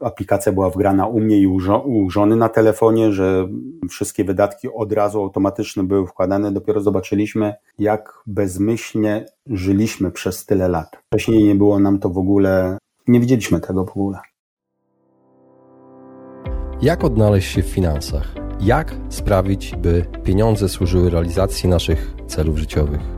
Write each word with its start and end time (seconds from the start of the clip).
aplikacja 0.00 0.52
była 0.52 0.70
wgrana 0.70 1.06
u 1.06 1.20
mnie 1.20 1.38
i 1.38 1.46
u 1.46 2.10
żony 2.10 2.36
na 2.36 2.48
telefonie, 2.48 3.12
że 3.12 3.48
wszystkie 3.90 4.24
wydatki 4.24 4.68
od 4.74 4.92
razu 4.92 5.22
automatyczne 5.22 5.84
były 5.84 6.06
wkładane. 6.06 6.52
Dopiero 6.52 6.80
zobaczyliśmy, 6.80 7.54
jak 7.78 8.22
bezmyślnie 8.26 9.26
żyliśmy 9.46 10.10
przez 10.10 10.46
tyle 10.46 10.68
lat. 10.68 10.98
Wcześniej 11.06 11.44
nie 11.44 11.54
było 11.54 11.78
nam 11.78 11.98
to 11.98 12.10
w 12.10 12.18
ogóle, 12.18 12.78
nie 13.08 13.20
widzieliśmy 13.20 13.60
tego 13.60 13.84
w 13.84 13.90
ogóle. 13.90 14.18
Jak 16.82 17.04
odnaleźć 17.04 17.54
się 17.54 17.62
w 17.62 17.66
finansach? 17.66 18.34
Jak 18.60 18.94
sprawić, 19.08 19.76
by 19.76 20.04
pieniądze 20.24 20.68
służyły 20.68 21.10
realizacji 21.10 21.68
naszych 21.68 22.14
celów 22.26 22.58
życiowych? 22.58 23.17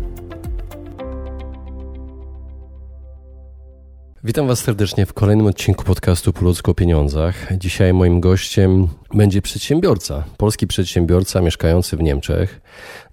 Witam 4.23 4.47
Was 4.47 4.59
serdecznie 4.59 5.05
w 5.05 5.13
kolejnym 5.13 5.47
odcinku 5.47 5.83
podcastu 5.83 6.33
Po 6.33 6.45
ludzku 6.45 6.71
o 6.71 6.73
pieniądzach. 6.73 7.57
Dzisiaj 7.57 7.93
moim 7.93 8.19
gościem 8.19 8.87
będzie 9.13 9.41
przedsiębiorca, 9.41 10.23
polski 10.37 10.67
przedsiębiorca 10.67 11.41
mieszkający 11.41 11.97
w 11.97 12.01
Niemczech, 12.01 12.61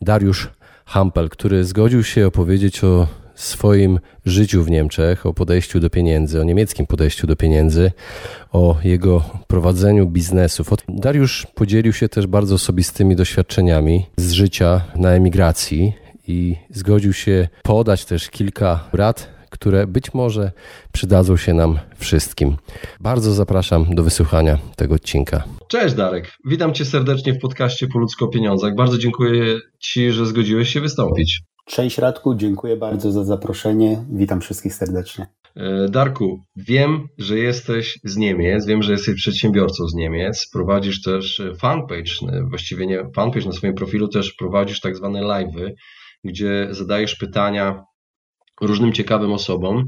Dariusz 0.03 0.51
Hampel, 0.85 1.29
który 1.29 1.65
zgodził 1.65 2.05
się 2.05 2.27
opowiedzieć 2.27 2.85
o 2.85 3.07
swoim 3.35 4.01
życiu 4.25 4.65
w 4.65 4.71
Niemczech, 4.71 5.27
o 5.27 5.35
podejściu 5.35 5.81
do 5.81 5.91
pieniędzy, 5.91 6.41
o 6.41 6.45
niemieckim 6.45 6.87
podejściu 6.87 7.27
do 7.27 7.37
pieniędzy, 7.37 7.93
o 8.53 8.77
jego 8.85 9.25
prowadzeniu 9.47 10.07
biznesów. 10.07 10.71
Dariusz 10.89 11.47
podzielił 11.55 11.93
się 11.93 12.09
też 12.09 12.27
bardzo 12.27 12.55
osobistymi 12.55 13.17
doświadczeniami 13.17 14.07
z 14.17 14.33
życia 14.33 14.81
na 14.97 15.11
emigracji 15.11 15.93
i 16.27 16.57
zgodził 16.71 17.13
się 17.13 17.49
podać 17.63 18.05
też 18.05 18.31
kilka 18.31 18.89
rad, 18.93 19.38
które 19.51 19.87
być 19.87 20.15
może 20.15 20.53
przydadzą 20.93 21.37
się 21.37 21.55
nam 21.55 21.79
wszystkim. 21.97 22.57
Bardzo 23.01 23.33
zapraszam 23.33 23.95
do 23.95 24.03
wysłuchania 24.03 24.59
tego 24.77 24.95
odcinka. 24.95 25.45
Cześć 25.69 25.95
Darek, 25.95 26.33
witam 26.45 26.75
Cię 26.75 26.85
serdecznie 26.85 27.33
w 27.33 27.39
podcaście 27.39 27.87
Po 27.87 27.99
ludzko 27.99 28.25
o 28.25 28.29
pieniądzach. 28.29 28.75
Bardzo 28.75 28.99
dziękuję 28.99 29.59
Ci, 29.79 30.13
że 30.13 30.27
zgodziłeś 30.27 30.69
się 30.69 30.81
wystąpić. 30.81 31.43
Cześć 31.67 31.99
Radku, 31.99 32.35
dziękuję 32.35 32.77
bardzo 32.77 33.13
za 33.13 33.25
zaproszenie. 33.25 34.05
Witam 34.13 34.41
wszystkich 34.41 34.75
serdecznie. 34.75 35.27
E, 35.57 35.89
Darku, 35.89 36.41
wiem, 36.57 37.09
że 37.19 37.39
jesteś 37.39 37.99
z 38.05 38.17
Niemiec, 38.17 38.67
wiem, 38.67 38.83
że 38.83 38.93
jesteś 38.93 39.15
przedsiębiorcą 39.15 39.89
z 39.89 39.95
Niemiec, 39.95 40.51
prowadzisz 40.53 41.03
też 41.03 41.43
fanpage, 41.59 42.13
właściwie 42.49 42.87
nie 42.87 43.05
fanpage, 43.15 43.47
na 43.47 43.53
swoim 43.53 43.75
profilu 43.75 44.09
też 44.09 44.33
prowadzisz 44.33 44.81
tak 44.81 44.97
zwane 44.97 45.21
live'y, 45.21 45.71
gdzie 46.25 46.69
zadajesz 46.71 47.15
pytania 47.15 47.85
różnym 48.61 48.93
ciekawym 48.93 49.33
osobom, 49.33 49.85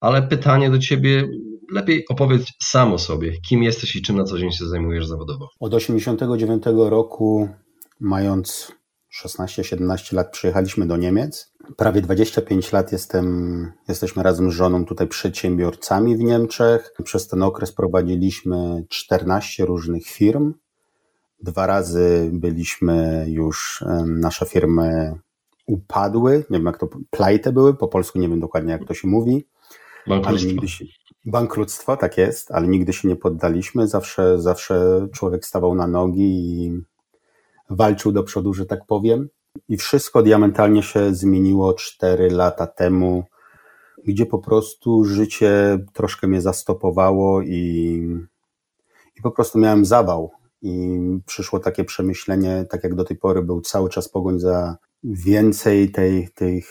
ale 0.00 0.22
pytanie 0.22 0.70
do 0.70 0.78
Ciebie, 0.78 1.28
lepiej 1.72 2.04
opowiedz 2.08 2.46
sam 2.62 2.92
o 2.92 2.98
sobie, 2.98 3.40
kim 3.48 3.62
jesteś 3.62 3.96
i 3.96 4.02
czym 4.02 4.16
na 4.16 4.24
co 4.24 4.38
dzień 4.38 4.52
się 4.52 4.66
zajmujesz 4.66 5.06
zawodowo. 5.06 5.48
Od 5.60 5.74
89 5.74 6.62
roku, 6.76 7.48
mając 8.00 8.72
16-17 9.24 10.14
lat 10.14 10.32
przyjechaliśmy 10.32 10.86
do 10.86 10.96
Niemiec. 10.96 11.54
Prawie 11.76 12.00
25 12.00 12.72
lat 12.72 12.92
jestem, 12.92 13.72
jesteśmy 13.88 14.22
razem 14.22 14.50
z 14.50 14.54
żoną 14.54 14.84
tutaj 14.84 15.08
przedsiębiorcami 15.08 16.16
w 16.16 16.20
Niemczech. 16.20 16.92
Przez 17.04 17.28
ten 17.28 17.42
okres 17.42 17.72
prowadziliśmy 17.72 18.84
14 18.88 19.64
różnych 19.64 20.06
firm. 20.06 20.54
Dwa 21.42 21.66
razy 21.66 22.30
byliśmy 22.32 23.26
już, 23.28 23.84
nasze 24.06 24.46
firmy 24.46 25.14
upadły, 25.66 26.44
nie 26.50 26.58
wiem 26.58 26.66
jak 26.66 26.78
to, 26.78 26.88
plajte 27.10 27.52
były, 27.52 27.74
po 27.74 27.88
polsku 27.88 28.18
nie 28.18 28.28
wiem 28.28 28.40
dokładnie 28.40 28.72
jak 28.72 28.84
to 28.84 28.94
się 28.94 29.08
mówi. 29.08 29.46
Bankructwo. 30.06 30.38
Ale 30.38 30.52
nigdy 30.52 30.68
się, 30.68 30.84
bankructwo, 31.24 31.96
tak 31.96 32.18
jest, 32.18 32.50
ale 32.50 32.68
nigdy 32.68 32.92
się 32.92 33.08
nie 33.08 33.16
poddaliśmy. 33.16 33.88
Zawsze, 33.88 34.40
zawsze 34.40 35.06
człowiek 35.12 35.46
stawał 35.46 35.74
na 35.74 35.86
nogi 35.86 36.22
i 36.22 36.72
walczył 37.70 38.12
do 38.12 38.22
przodu, 38.22 38.54
że 38.54 38.66
tak 38.66 38.86
powiem. 38.86 39.28
I 39.68 39.76
wszystko 39.76 40.22
diametralnie 40.22 40.82
się 40.82 41.14
zmieniło 41.14 41.74
4 41.74 42.30
lata 42.30 42.66
temu, 42.66 43.24
gdzie 44.04 44.26
po 44.26 44.38
prostu 44.38 45.04
życie 45.04 45.78
troszkę 45.92 46.26
mnie 46.26 46.40
zastopowało 46.40 47.42
i, 47.42 48.08
i 49.16 49.22
po 49.22 49.30
prostu 49.30 49.58
miałem 49.58 49.84
zawał. 49.84 50.30
I 50.62 50.98
przyszło 51.26 51.60
takie 51.60 51.84
przemyślenie, 51.84 52.66
tak 52.70 52.84
jak 52.84 52.94
do 52.94 53.04
tej 53.04 53.16
pory 53.16 53.42
był 53.42 53.60
cały 53.60 53.90
czas 53.90 54.08
pogoń 54.08 54.40
za 54.40 54.76
więcej 55.04 55.90
tej, 55.90 56.28
tych, 56.34 56.70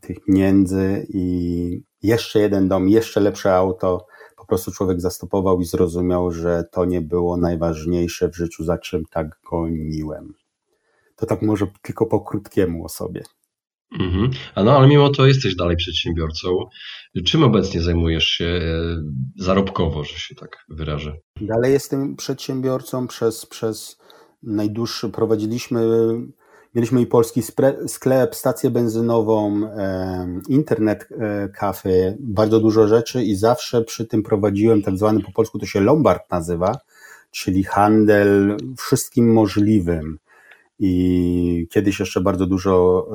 tych 0.00 0.24
pieniędzy 0.24 1.06
i 1.08 1.82
jeszcze 2.02 2.40
jeden 2.40 2.68
dom, 2.68 2.88
jeszcze 2.88 3.20
lepsze 3.20 3.54
auto, 3.54 4.06
prostu 4.50 4.72
człowiek 4.72 5.00
zastopował 5.00 5.60
i 5.60 5.64
zrozumiał, 5.64 6.30
że 6.30 6.64
to 6.72 6.84
nie 6.84 7.00
było 7.00 7.36
najważniejsze 7.36 8.28
w 8.28 8.36
życiu, 8.36 8.64
za 8.64 8.78
czym 8.78 9.04
tak 9.10 9.40
goniłem. 9.50 10.34
To 11.16 11.26
tak 11.26 11.42
może 11.42 11.66
tylko 11.82 12.06
po 12.06 12.20
krótkiemu 12.20 12.84
o 12.84 12.88
sobie. 12.88 13.22
Mhm. 14.00 14.30
A 14.54 14.64
no, 14.64 14.76
ale 14.76 14.88
mimo 14.88 15.08
to 15.08 15.26
jesteś 15.26 15.56
dalej 15.56 15.76
przedsiębiorcą. 15.76 16.48
Czym 17.24 17.42
obecnie 17.42 17.82
zajmujesz 17.82 18.24
się 18.24 18.44
e, 18.44 18.62
zarobkowo, 19.36 20.04
że 20.04 20.18
się 20.18 20.34
tak 20.34 20.64
wyrażę? 20.68 21.16
Dalej 21.40 21.72
jestem 21.72 22.16
przedsiębiorcą 22.16 23.06
przez, 23.06 23.46
przez 23.46 23.98
najdłuższy, 24.42 25.08
prowadziliśmy 25.08 25.80
Mieliśmy 26.74 27.00
i 27.00 27.06
polski 27.06 27.42
sklep, 27.86 28.34
stację 28.34 28.70
benzynową, 28.70 29.60
internet 30.48 31.08
kafe, 31.54 32.16
bardzo 32.20 32.60
dużo 32.60 32.88
rzeczy 32.88 33.24
i 33.24 33.34
zawsze 33.34 33.82
przy 33.82 34.06
tym 34.06 34.22
prowadziłem 34.22 34.82
tak 34.82 34.96
zwany 34.96 35.20
po 35.20 35.32
polsku 35.32 35.58
to 35.58 35.66
się 35.66 35.80
lombard 35.80 36.30
nazywa, 36.30 36.78
czyli 37.30 37.64
handel 37.64 38.56
wszystkim 38.76 39.32
możliwym. 39.32 40.18
I 40.82 41.66
kiedyś 41.70 42.00
jeszcze 42.00 42.20
bardzo 42.20 42.46
dużo 42.46 43.06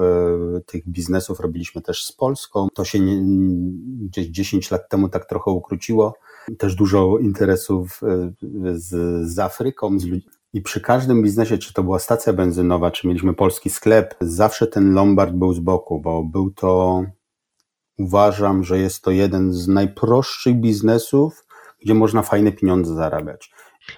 e, 0.58 0.62
tych 0.62 0.90
biznesów 0.90 1.40
robiliśmy 1.40 1.82
też 1.82 2.06
z 2.06 2.12
Polską. 2.12 2.68
To 2.74 2.86
się 2.86 3.00
nie, 3.00 3.22
gdzieś 4.08 4.28
10 4.28 4.72
lat 4.72 4.90
temu 4.90 5.10
tak 5.10 5.26
trochę 5.26 5.52
ukróciło. 5.52 6.14
Też 6.58 6.76
dużo 6.76 7.18
interesów 7.18 8.02
e, 8.04 8.34
z, 8.76 8.90
z 9.28 9.40
Afryką, 9.40 10.00
z, 10.00 10.06
i 10.56 10.62
przy 10.62 10.82
każdym 10.82 11.24
biznesie, 11.24 11.58
czy 11.58 11.74
to 11.74 11.84
była 11.84 12.00
stacja 12.00 12.34
benzynowa, 12.34 12.92
czy 12.92 13.08
mieliśmy 13.08 13.34
polski 13.34 13.70
sklep, 13.70 14.16
zawsze 14.22 14.68
ten 14.68 14.94
Lombard 14.94 15.34
był 15.34 15.54
z 15.54 15.60
boku, 15.60 16.02
bo 16.02 16.24
był 16.24 16.52
to, 16.52 17.04
uważam, 18.00 18.64
że 18.64 18.80
jest 18.80 19.04
to 19.04 19.12
jeden 19.12 19.54
z 19.54 19.68
najprostszych 19.68 20.56
biznesów, 20.56 21.46
gdzie 21.82 21.94
można 21.94 22.22
fajne 22.22 22.52
pieniądze 22.52 22.96
zarabiać. 22.96 23.52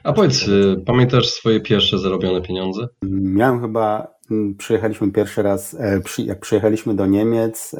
A 0.03 0.13
powiedz, 0.13 0.47
y, 0.47 0.83
pamiętasz 0.85 1.29
swoje 1.29 1.61
pierwsze 1.61 1.99
zarobione 1.99 2.41
pieniądze? 2.41 2.87
Miałem 3.21 3.61
chyba, 3.61 4.07
mm, 4.31 4.55
przyjechaliśmy 4.55 5.11
pierwszy 5.11 5.41
raz, 5.41 5.73
e, 5.73 6.01
jak 6.17 6.39
przyjechaliśmy 6.39 6.95
do 6.95 7.05
Niemiec, 7.05 7.75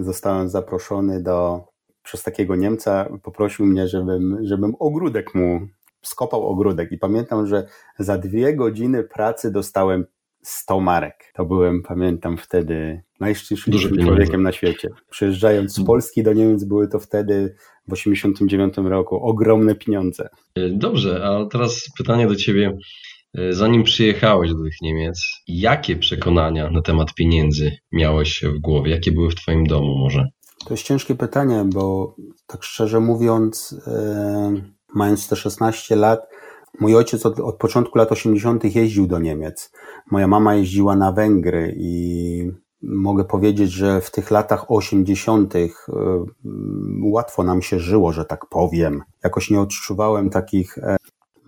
zostałem 0.00 0.48
zaproszony 0.48 1.22
do, 1.22 1.64
przez 2.02 2.22
takiego 2.22 2.56
Niemca, 2.56 3.08
poprosił 3.22 3.66
mnie, 3.66 3.88
żebym, 3.88 4.38
żebym 4.42 4.74
ogródek 4.78 5.34
mu 5.34 5.60
skopał 6.08 6.48
ogródek 6.48 6.92
i 6.92 6.98
pamiętam, 6.98 7.46
że 7.46 7.66
za 7.98 8.18
dwie 8.18 8.56
godziny 8.56 9.04
pracy 9.04 9.52
dostałem 9.52 10.04
100 10.42 10.80
marek. 10.80 11.32
To 11.34 11.44
byłem, 11.44 11.82
pamiętam 11.82 12.36
wtedy, 12.36 13.02
najszczęśliwszym 13.20 13.98
człowiekiem 13.98 14.42
na 14.42 14.52
świecie. 14.52 14.88
Przyjeżdżając 15.10 15.74
z 15.74 15.84
Polski 15.84 16.22
do 16.22 16.32
Niemiec 16.32 16.64
były 16.64 16.88
to 16.88 16.98
wtedy 16.98 17.54
w 17.88 17.92
89 17.92 18.74
roku 18.76 19.16
ogromne 19.16 19.74
pieniądze. 19.74 20.28
Dobrze, 20.70 21.24
a 21.24 21.46
teraz 21.46 21.84
pytanie 21.98 22.26
do 22.26 22.36
ciebie. 22.36 22.78
Zanim 23.50 23.82
przyjechałeś 23.82 24.50
do 24.50 24.64
tych 24.64 24.74
Niemiec, 24.82 25.20
jakie 25.48 25.96
przekonania 25.96 26.70
na 26.70 26.82
temat 26.82 27.14
pieniędzy 27.14 27.72
miałeś 27.92 28.44
w 28.44 28.58
głowie? 28.58 28.90
Jakie 28.90 29.12
były 29.12 29.30
w 29.30 29.34
twoim 29.34 29.66
domu 29.66 29.98
może? 29.98 30.28
To 30.66 30.74
jest 30.74 30.86
ciężkie 30.86 31.14
pytanie, 31.14 31.64
bo 31.74 32.16
tak 32.46 32.62
szczerze 32.62 33.00
mówiąc, 33.00 33.76
yy 33.86 34.75
mając 34.96 35.28
te 35.28 35.36
16 35.36 35.96
lat, 35.96 36.28
mój 36.80 36.96
ojciec 36.96 37.26
od, 37.26 37.40
od 37.40 37.56
początku 37.56 37.98
lat 37.98 38.12
80. 38.12 38.64
jeździł 38.64 39.06
do 39.06 39.18
Niemiec. 39.18 39.72
Moja 40.10 40.28
mama 40.28 40.54
jeździła 40.54 40.96
na 40.96 41.12
Węgry 41.12 41.74
i 41.78 42.50
mogę 42.82 43.24
powiedzieć, 43.24 43.72
że 43.72 44.00
w 44.00 44.10
tych 44.10 44.30
latach 44.30 44.70
80. 44.70 45.54
Y, 45.56 45.70
łatwo 47.02 47.42
nam 47.42 47.62
się 47.62 47.78
żyło, 47.78 48.12
że 48.12 48.24
tak 48.24 48.46
powiem. 48.46 49.02
Jakoś 49.24 49.50
nie 49.50 49.60
odczuwałem 49.60 50.30
takich 50.30 50.78
e, 50.78 50.96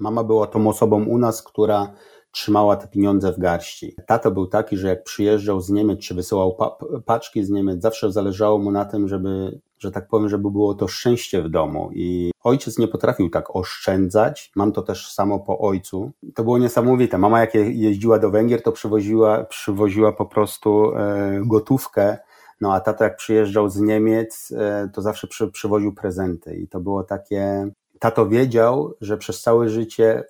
Mama 0.00 0.24
była 0.24 0.46
tą 0.46 0.68
osobą 0.68 1.04
u 1.04 1.18
nas, 1.18 1.42
która 1.42 1.92
trzymała 2.30 2.76
te 2.76 2.88
pieniądze 2.88 3.32
w 3.32 3.38
garści. 3.38 3.96
Tato 4.06 4.30
był 4.30 4.46
taki, 4.46 4.76
że 4.76 4.88
jak 4.88 5.04
przyjeżdżał 5.04 5.60
z 5.60 5.70
Niemiec, 5.70 6.00
czy 6.00 6.14
wysyłał 6.14 6.54
pa 6.54 6.76
paczki 7.06 7.44
z 7.44 7.50
Niemiec, 7.50 7.82
zawsze 7.82 8.12
zależało 8.12 8.58
mu 8.58 8.70
na 8.70 8.84
tym, 8.84 9.08
żeby, 9.08 9.60
że 9.78 9.90
tak 9.90 10.08
powiem, 10.08 10.28
żeby 10.28 10.50
było 10.50 10.74
to 10.74 10.88
szczęście 10.88 11.42
w 11.42 11.48
domu. 11.48 11.90
I 11.92 12.30
ojciec 12.44 12.78
nie 12.78 12.88
potrafił 12.88 13.30
tak 13.30 13.56
oszczędzać. 13.56 14.52
Mam 14.56 14.72
to 14.72 14.82
też 14.82 15.12
samo 15.12 15.40
po 15.40 15.58
ojcu. 15.58 16.10
To 16.34 16.44
było 16.44 16.58
niesamowite. 16.58 17.18
Mama 17.18 17.40
jak 17.40 17.54
jeździła 17.54 18.18
do 18.18 18.30
Węgier, 18.30 18.62
to 18.62 18.72
przywoziła, 18.72 19.44
przywoziła 19.44 20.12
po 20.12 20.26
prostu 20.26 20.92
e, 20.96 21.40
gotówkę 21.46 22.18
no 22.60 22.74
a 22.74 22.80
tato 22.80 23.04
jak 23.04 23.16
przyjeżdżał 23.16 23.68
z 23.68 23.80
Niemiec, 23.80 24.52
e, 24.56 24.88
to 24.94 25.02
zawsze 25.02 25.26
przy, 25.26 25.48
przywoził 25.48 25.94
prezenty 25.94 26.56
i 26.56 26.68
to 26.68 26.80
było 26.80 27.04
takie... 27.04 27.70
Tato 27.98 28.28
wiedział, 28.28 28.94
że 29.00 29.18
przez 29.18 29.42
całe 29.42 29.68
życie, 29.68 30.24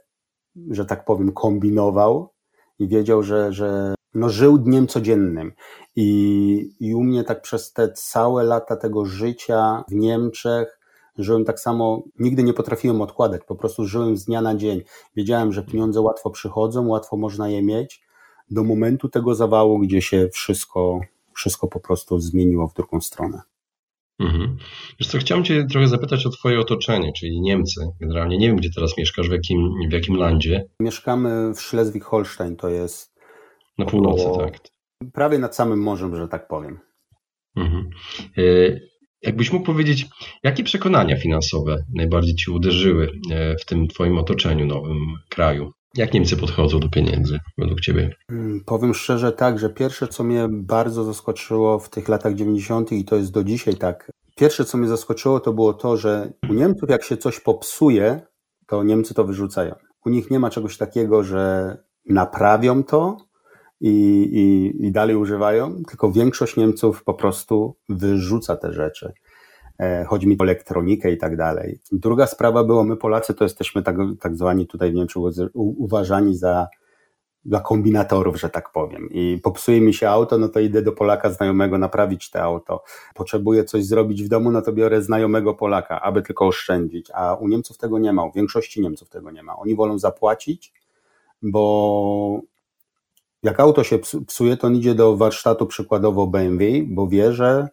że 0.71 0.85
tak 0.85 1.05
powiem, 1.05 1.33
kombinował 1.33 2.29
i 2.79 2.89
wiedział, 2.89 3.23
że, 3.23 3.53
że 3.53 3.95
no, 4.15 4.29
żył 4.29 4.59
dniem 4.59 4.87
codziennym. 4.87 5.53
I, 5.97 6.71
I 6.81 6.95
u 6.95 7.03
mnie 7.03 7.25
tak 7.25 7.43
przez 7.43 7.73
te 7.73 7.93
całe 7.93 8.45
lata 8.45 8.77
tego 8.77 9.05
życia 9.05 9.85
w 9.89 9.95
Niemczech 9.95 10.79
żyłem 11.19 11.45
tak 11.45 11.61
samo, 11.61 12.03
nigdy 12.19 12.43
nie 12.43 12.55
potrafiłem 12.55 13.01
odkładać, 13.03 13.45
po 13.45 13.55
prostu 13.55 13.85
żyłem 13.85 14.17
z 14.17 14.25
dnia 14.25 14.41
na 14.41 14.55
dzień. 14.55 14.83
Wiedziałem, 15.17 15.53
że 15.53 15.63
pieniądze 15.63 16.01
łatwo 16.01 16.31
przychodzą, 16.31 16.89
łatwo 16.89 17.17
można 17.17 17.49
je 17.49 17.63
mieć, 17.63 18.03
do 18.51 18.65
momentu 18.65 19.09
tego 19.09 19.35
zawału, 19.35 19.79
gdzie 19.79 20.03
się 20.03 20.29
wszystko 20.29 21.01
wszystko 21.39 21.69
po 21.69 21.81
prostu 21.81 22.21
zmieniło 22.21 22.69
w 22.69 22.75
drugą 22.75 23.01
stronę. 23.01 23.43
Mhm. 24.19 24.57
Wiesz 25.01 25.09
co, 25.09 25.19
chciałem 25.19 25.45
Cię 25.45 25.67
trochę 25.67 25.89
zapytać 25.89 26.27
o 26.27 26.31
Twoje 26.31 26.61
otoczenie, 26.61 27.13
czyli 27.13 27.41
Niemcy. 27.41 27.81
Generalnie 28.01 28.39
nie 28.39 28.47
wiem, 28.47 28.57
gdzie 28.57 28.71
teraz 28.75 28.99
mieszkasz, 28.99 29.29
w 29.29 29.33
jakim, 29.33 29.71
w 29.91 29.93
jakim 29.93 30.17
landzie. 30.17 30.65
Mieszkamy 30.81 31.55
w 31.55 31.59
Schleswig-Holstein, 31.59 32.57
to 32.57 32.69
jest. 32.69 33.15
Na 33.79 33.85
północy, 33.85 34.25
tak. 34.39 34.59
Prawie 35.13 35.39
nad 35.39 35.57
samym 35.57 35.83
morzem, 35.83 36.17
że 36.17 36.29
tak 36.29 36.49
powiem. 36.49 36.79
Mhm. 37.57 37.91
E, 38.39 38.43
jakbyś 39.23 39.53
mógł 39.53 39.67
powiedzieć, 39.67 40.07
jakie 40.43 40.65
przekonania 40.65 41.17
finansowe 41.17 41.85
najbardziej 41.95 42.35
Ci 42.35 42.51
uderzyły 42.51 43.11
e, 43.31 43.57
w 43.57 43.65
tym 43.65 43.89
Twoim 43.89 44.19
otoczeniu, 44.19 44.67
nowym 44.67 44.99
kraju? 45.29 45.73
Jak 45.95 46.15
Niemcy 46.15 46.37
podchodzą 46.37 46.81
do 46.81 46.89
pieniędzy 46.89 47.39
według 47.59 47.81
Ciebie? 47.81 48.15
Hmm, 48.31 48.61
powiem 48.67 48.95
szczerze 48.95 49.33
tak, 49.33 49.59
że 49.59 49.71
pierwsze, 49.71 50.09
co 50.09 50.25
mnie 50.25 50.47
bardzo 50.51 51.05
zaskoczyło 51.05 51.79
w 51.79 51.89
tych 51.89 52.09
latach 52.09 52.35
90. 52.35 52.93
i 52.93 53.05
to 53.05 53.17
jest 53.17 53.33
do 53.33 53.45
dzisiaj 53.45 53.75
tak, 53.75 54.11
pierwsze, 54.37 54.65
co 54.65 54.79
mnie 54.79 54.89
zaskoczyło, 54.89 55.41
to 55.41 55.53
było 55.53 55.75
to, 55.75 55.97
że 55.97 56.33
u 56.51 56.55
Niemców 56.55 56.91
jak 56.91 57.05
się 57.05 57.17
coś 57.17 57.41
popsuje, 57.41 58.21
to 58.67 58.83
Niemcy 58.83 59.15
to 59.15 59.25
wyrzucają. 59.25 59.75
U 60.07 60.11
nich 60.11 60.31
nie 60.31 60.39
ma 60.39 60.51
czegoś 60.51 60.77
takiego, 60.77 61.25
że 61.25 61.77
naprawią 62.07 62.85
to 62.85 63.17
i, 63.81 63.91
i, 64.33 64.87
i 64.87 64.93
dalej 64.93 65.17
używają, 65.17 65.83
tylko 65.89 66.13
większość 66.13 66.57
Niemców 66.57 67.05
po 67.05 67.15
prostu 67.15 67.77
wyrzuca 67.89 68.57
te 68.57 68.73
rzeczy. 68.73 69.13
E, 69.81 70.05
chodzi 70.05 70.29
mi 70.29 70.37
o 70.41 70.43
elektronikę 70.43 71.13
i 71.13 71.17
tak 71.17 71.37
dalej. 71.37 71.79
Druga 71.93 72.27
sprawa 72.27 72.65
była, 72.65 72.85
my 72.85 72.97
Polacy 72.97 73.35
to 73.35 73.45
jesteśmy 73.45 73.83
tak, 73.83 73.97
tak 74.21 74.37
zwani 74.37 74.67
tutaj 74.67 74.91
w 74.91 74.95
Niemczech 74.95 75.23
uważani 75.55 76.37
za, 76.37 76.69
za 77.45 77.61
kombinatorów, 77.61 78.41
że 78.41 78.51
tak 78.51 78.73
powiem. 78.73 79.09
I 79.11 79.41
popsuje 79.43 79.81
mi 79.81 79.95
się 79.95 80.09
auto, 80.09 80.39
no 80.39 80.49
to 80.49 80.61
idę 80.61 80.83
do 80.83 80.93
Polaka 80.93 81.31
znajomego 81.31 81.79
naprawić 81.79 82.31
te 82.31 82.43
auto. 82.43 82.83
Potrzebuję 83.15 83.65
coś 83.65 83.85
zrobić 83.85 84.23
w 84.23 84.29
domu, 84.29 84.51
no 84.51 84.63
to 84.63 84.73
biorę 84.73 85.03
znajomego 85.03 85.55
Polaka, 85.55 86.01
aby 86.01 86.23
tylko 86.23 86.47
oszczędzić. 86.47 87.11
A 87.15 87.35
u 87.35 87.49
Niemców 87.49 87.79
tego 87.79 87.99
nie 87.99 88.13
ma, 88.13 88.25
u 88.25 88.33
większości 88.33 88.81
Niemców 88.81 89.09
tego 89.09 89.31
nie 89.31 89.43
ma. 89.43 89.57
Oni 89.57 89.75
wolą 89.75 89.99
zapłacić, 89.99 90.73
bo 91.43 92.41
jak 93.43 93.61
auto 93.61 93.85
się 93.85 93.99
psuje, 94.27 94.57
to 94.57 94.67
on 94.67 94.75
idzie 94.75 94.95
do 94.95 95.17
warsztatu 95.17 95.67
przykładowo 95.67 96.27
BMW, 96.27 96.65
bo 96.87 97.07
wie, 97.07 97.33
że 97.33 97.69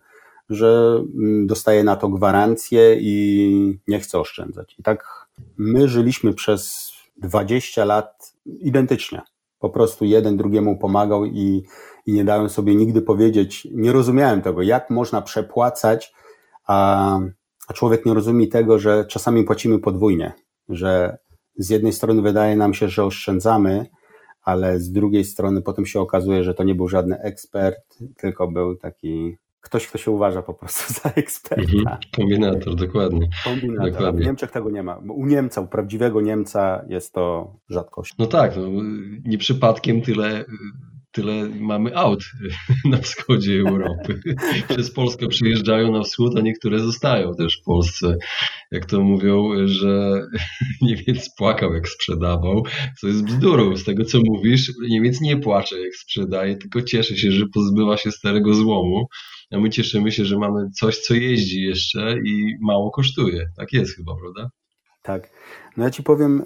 że 0.49 1.01
mm, 1.15 1.47
dostaje 1.47 1.83
na 1.83 1.95
to 1.95 2.09
gwarancję 2.09 2.97
i 2.99 3.79
nie 3.87 3.99
chce 3.99 4.19
oszczędzać. 4.19 4.75
I 4.79 4.83
tak 4.83 5.27
my 5.57 5.87
żyliśmy 5.87 6.33
przez 6.33 6.91
20 7.17 7.85
lat 7.85 8.33
identycznie. 8.45 9.21
Po 9.59 9.69
prostu 9.69 10.05
jeden 10.05 10.37
drugiemu 10.37 10.77
pomagał 10.77 11.25
i, 11.25 11.63
i 12.05 12.13
nie 12.13 12.25
dałem 12.25 12.49
sobie 12.49 12.75
nigdy 12.75 13.01
powiedzieć, 13.01 13.67
nie 13.71 13.91
rozumiałem 13.91 14.41
tego, 14.41 14.61
jak 14.61 14.89
można 14.89 15.21
przepłacać, 15.21 16.13
a, 16.67 17.19
a 17.67 17.73
człowiek 17.73 18.05
nie 18.05 18.13
rozumie 18.13 18.47
tego, 18.47 18.79
że 18.79 19.05
czasami 19.05 19.43
płacimy 19.43 19.79
podwójnie, 19.79 20.33
że 20.69 21.17
z 21.57 21.69
jednej 21.69 21.93
strony 21.93 22.21
wydaje 22.21 22.55
nam 22.55 22.73
się, 22.73 22.89
że 22.89 23.05
oszczędzamy, 23.05 23.85
ale 24.43 24.79
z 24.79 24.91
drugiej 24.91 25.25
strony 25.25 25.61
potem 25.61 25.85
się 25.85 25.99
okazuje, 25.99 26.43
że 26.43 26.53
to 26.53 26.63
nie 26.63 26.75
był 26.75 26.87
żaden 26.87 27.17
ekspert, 27.21 27.97
tylko 28.17 28.47
był 28.47 28.75
taki 28.75 29.37
ktoś, 29.65 29.87
kto 29.87 29.97
się 29.97 30.11
uważa 30.11 30.41
po 30.41 30.53
prostu 30.53 30.93
za 30.93 31.09
eksperta. 31.21 31.77
Mhm, 31.77 31.97
kombinator, 32.15 32.75
dokładnie. 32.75 33.27
Kombinator. 33.43 33.91
Dokładnie. 33.91 34.23
W 34.23 34.25
Niemczech 34.25 34.51
tego 34.51 34.69
nie 34.71 34.83
ma. 34.83 34.95
U 34.95 35.25
Niemca, 35.25 35.61
u 35.61 35.67
prawdziwego 35.67 36.21
Niemca 36.21 36.85
jest 36.87 37.13
to 37.13 37.55
rzadkość. 37.69 38.13
No 38.19 38.25
tak, 38.25 38.57
no, 38.57 38.67
nie 39.25 39.37
przypadkiem 39.37 40.01
tyle 40.01 40.45
tyle 41.15 41.49
mamy 41.59 41.97
aut 41.97 42.23
na 42.91 42.97
wschodzie 42.97 43.59
Europy. 43.59 44.21
Przez 44.69 44.91
Polskę 44.91 45.27
przyjeżdżają 45.27 45.91
na 45.91 46.01
wschód, 46.03 46.37
a 46.37 46.41
niektóre 46.41 46.79
zostają 46.79 47.33
też 47.33 47.59
w 47.61 47.63
Polsce. 47.63 48.17
Jak 48.71 48.85
to 48.85 49.01
mówią, 49.01 49.51
że 49.65 50.21
Niemiec 50.81 51.35
płakał 51.37 51.73
jak 51.73 51.89
sprzedawał, 51.89 52.63
co 52.99 53.07
jest 53.07 53.23
bzdurą. 53.23 53.75
Z 53.75 53.83
tego 53.83 54.05
co 54.05 54.19
mówisz, 54.25 54.71
Niemiec 54.89 55.21
nie 55.21 55.37
płacze 55.37 55.81
jak 55.81 55.95
sprzedaje, 55.95 56.57
tylko 56.57 56.81
cieszy 56.81 57.17
się, 57.17 57.31
że 57.31 57.45
pozbywa 57.53 57.97
się 57.97 58.11
starego 58.11 58.53
złomu. 58.53 59.07
A 59.51 59.57
my 59.57 59.69
cieszymy 59.69 60.11
się, 60.11 60.25
że 60.25 60.37
mamy 60.37 60.69
coś, 60.79 60.99
co 60.99 61.13
jeździ 61.13 61.61
jeszcze 61.61 62.19
i 62.25 62.55
mało 62.61 62.91
kosztuje. 62.91 63.45
Tak 63.57 63.73
jest 63.73 63.95
chyba, 63.95 64.13
prawda? 64.21 64.49
Tak. 65.01 65.29
No 65.77 65.83
ja 65.83 65.89
ci 65.89 66.03
powiem, 66.03 66.45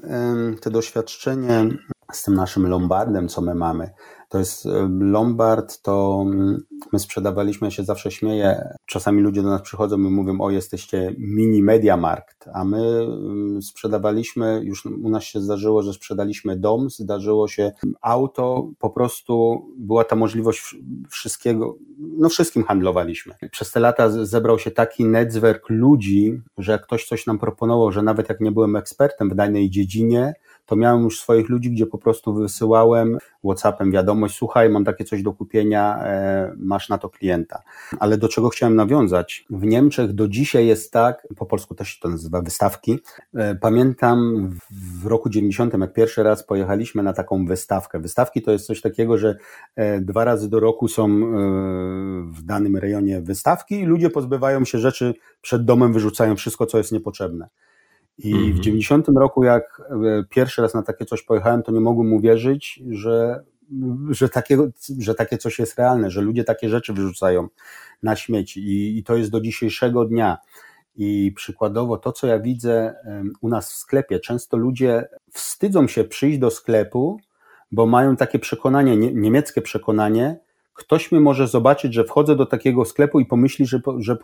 te 0.62 0.72
doświadczenie 0.72 1.66
z 2.12 2.24
tym 2.24 2.34
naszym 2.34 2.68
Lombardem, 2.68 3.28
co 3.28 3.42
my 3.42 3.56
mamy, 3.56 3.90
to 4.30 4.40
jest 4.40 4.66
e, 4.66 4.90
Lombard, 5.00 5.82
to 5.82 6.24
mm, 6.26 6.64
my 6.94 7.00
sprzedawaliśmy, 7.00 7.68
ja 7.68 7.72
się 7.72 7.84
zawsze 7.84 8.12
śmieję, 8.12 8.78
czasami 8.86 9.22
ludzie 9.22 9.42
do 9.42 9.50
nas 9.50 9.62
przychodzą 9.62 9.98
i 9.98 10.02
mówią, 10.02 10.42
o 10.42 10.50
jesteście 10.50 11.16
mini 11.18 11.64
Mediamarkt, 11.64 12.50
a 12.54 12.64
my 12.64 13.02
mm, 13.02 13.62
sprzedawaliśmy, 13.62 14.62
już 14.64 14.86
u 14.86 15.10
nas 15.10 15.24
się 15.24 15.42
zdarzyło, 15.42 15.84
że 15.84 15.94
sprzedaliśmy 15.94 16.58
dom, 16.58 16.90
zdarzyło 16.90 17.48
się 17.48 17.72
auto, 18.02 18.70
po 18.80 18.90
prostu 18.90 19.66
była 19.78 20.04
ta 20.04 20.16
możliwość 20.16 20.76
wszystkiego, 21.10 21.76
no 21.98 22.30
wszystkim 22.30 22.64
handlowaliśmy. 22.64 23.34
Przez 23.52 23.72
te 23.72 23.80
lata 23.80 24.10
zebrał 24.10 24.60
się 24.60 24.72
taki 24.72 25.06
netzwerk 25.06 25.70
ludzi, 25.70 26.42
że 26.58 26.72
jak 26.72 26.84
ktoś 26.84 27.06
coś 27.06 27.26
nam 27.26 27.40
proponował, 27.40 27.92
że 27.92 28.02
nawet 28.02 28.30
jak 28.30 28.42
nie 28.42 28.52
byłem 28.52 28.76
ekspertem 28.76 29.30
w 29.30 29.36
danej 29.36 29.70
dziedzinie, 29.70 30.34
to 30.70 30.76
miałem 30.76 31.04
już 31.04 31.22
swoich 31.22 31.50
ludzi, 31.50 31.72
gdzie 31.72 31.86
po 31.86 31.98
prostu 31.98 32.34
wysyłałem 32.34 33.18
WhatsAppem 33.44 33.92
wiadomość, 33.92 34.36
słuchaj, 34.36 34.70
mam 34.70 34.86
takie 34.86 35.04
coś 35.06 35.24
do 35.24 35.34
kupienia, 35.34 36.04
e, 36.04 36.54
masz 36.58 36.90
na 36.90 36.98
to 36.98 37.10
klienta. 37.10 37.62
Ale 38.00 38.18
do 38.18 38.30
czego 38.30 38.50
chciałem 38.50 38.76
nawiązać? 38.76 39.46
W 39.50 39.66
Niemczech 39.66 40.14
do 40.14 40.28
dzisiaj 40.28 40.68
jest 40.68 40.92
tak, 40.92 41.28
po 41.38 41.46
polsku 41.46 41.76
też 41.76 41.90
się 41.90 42.00
to 42.02 42.10
nazywa 42.10 42.42
wystawki. 42.42 43.00
E, 43.36 43.56
pamiętam 43.56 44.50
w 45.02 45.06
roku 45.06 45.30
90, 45.30 45.74
jak 45.80 45.94
pierwszy 45.94 46.24
raz 46.24 46.44
pojechaliśmy 46.44 47.04
na 47.04 47.14
taką 47.14 47.46
wystawkę. 47.46 48.00
Wystawki 48.00 48.42
to 48.42 48.52
jest 48.52 48.66
coś 48.66 48.82
takiego, 48.82 49.18
że 49.18 49.38
e, 49.76 50.02
dwa 50.02 50.24
razy 50.24 50.50
do 50.50 50.60
roku 50.60 50.88
są 50.88 51.08
w 52.32 52.42
danym 52.44 52.78
rejonie 52.78 53.22
wystawki 53.22 53.80
i 53.80 53.86
ludzie 53.86 54.10
pozbywają 54.10 54.66
się 54.66 54.78
rzeczy 54.78 55.14
przed 55.42 55.66
domem, 55.66 55.94
wyrzucają 55.94 56.36
wszystko, 56.36 56.66
co 56.66 56.78
jest 56.78 56.92
niepotrzebne. 56.92 57.50
I 58.24 58.54
w 58.54 58.60
90 58.60 59.10
mhm. 59.10 59.22
roku, 59.22 59.44
jak 59.44 59.82
e, 59.90 60.24
pierwszy 60.30 60.62
raz 60.62 60.74
na 60.74 60.84
takie 60.84 61.06
coś 61.06 61.24
pojechałem, 61.24 61.64
to 61.64 61.72
nie 61.72 61.80
mogłem 61.80 62.14
uwierzyć, 62.14 62.84
że, 62.90 63.44
że, 64.10 64.30
takiego, 64.30 64.68
że 65.00 65.16
takie 65.16 65.38
coś 65.38 65.60
jest 65.60 65.78
realne, 65.78 66.12
że 66.12 66.22
ludzie 66.22 66.44
takie 66.44 66.70
rzeczy 66.70 66.94
wyrzucają 66.94 67.48
na 68.04 68.16
śmieci. 68.16 68.60
I, 68.60 68.98
I 68.98 69.04
to 69.04 69.18
jest 69.18 69.32
do 69.32 69.42
dzisiejszego 69.42 70.06
dnia. 70.06 70.38
I 70.96 71.34
przykładowo 71.36 71.98
to, 71.98 72.12
co 72.12 72.28
ja 72.28 72.40
widzę 72.40 72.96
u 73.42 73.50
nas 73.50 73.72
w 73.72 73.76
sklepie, 73.76 74.20
często 74.20 74.58
ludzie 74.58 75.08
wstydzą 75.32 75.88
się 75.88 76.04
przyjść 76.04 76.40
do 76.40 76.52
sklepu, 76.52 77.20
bo 77.72 77.86
mają 77.86 78.16
takie 78.16 78.40
przekonanie, 78.40 78.98
niemieckie 78.98 79.62
przekonanie, 79.62 80.40
ktoś 80.80 81.12
mnie 81.12 81.22
może 81.22 81.48
zobaczyć, 81.48 81.94
że 81.94 82.04
wchodzę 82.04 82.36
do 82.36 82.46
takiego 82.46 82.86
sklepu 82.86 83.20
i 83.20 83.26
pomyśli, 83.26 83.66
że, 83.66 83.82
że 83.98 84.16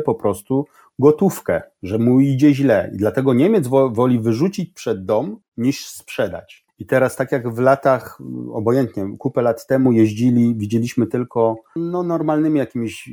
po 0.00 0.14
prostu 0.14 0.66
gotówkę, 0.98 1.62
że 1.82 1.98
mu 1.98 2.20
idzie 2.20 2.54
źle. 2.54 2.90
I 2.94 2.96
dlatego 2.96 3.34
Niemiec 3.34 3.66
woli 3.68 4.18
wyrzucić 4.18 4.72
przed 4.74 5.04
dom 5.04 5.40
niż 5.56 5.86
sprzedać. 5.86 6.64
I 6.78 6.86
teraz, 6.86 7.16
tak 7.16 7.32
jak 7.32 7.54
w 7.54 7.58
latach, 7.58 8.18
obojętnie, 8.52 9.16
kupę 9.18 9.42
lat 9.42 9.66
temu 9.66 9.92
jeździli, 9.92 10.54
widzieliśmy 10.56 11.06
tylko 11.06 11.56
no, 11.76 12.02
normalnymi 12.02 12.58
jakimiś 12.58 13.08
y, 13.08 13.12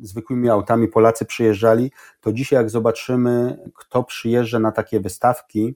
zwykłymi 0.00 0.48
autami, 0.48 0.88
Polacy 0.88 1.24
przyjeżdżali, 1.24 1.90
to 2.20 2.32
dzisiaj 2.32 2.56
jak 2.56 2.70
zobaczymy, 2.70 3.58
kto 3.74 4.04
przyjeżdża 4.04 4.58
na 4.58 4.72
takie 4.72 5.00
wystawki, 5.00 5.74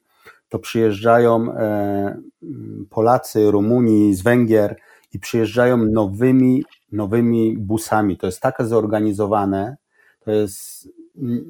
to 0.48 0.58
przyjeżdżają 0.58 1.46
Polacy, 2.90 3.50
Rumuni 3.50 4.14
z 4.14 4.22
Węgier 4.22 4.76
i 5.14 5.18
przyjeżdżają 5.18 5.76
nowymi, 5.76 6.64
nowymi 6.92 7.58
busami. 7.58 8.16
To 8.16 8.26
jest 8.26 8.40
tak 8.40 8.56
zorganizowane, 8.60 9.76
to 10.24 10.30
jest 10.30 10.88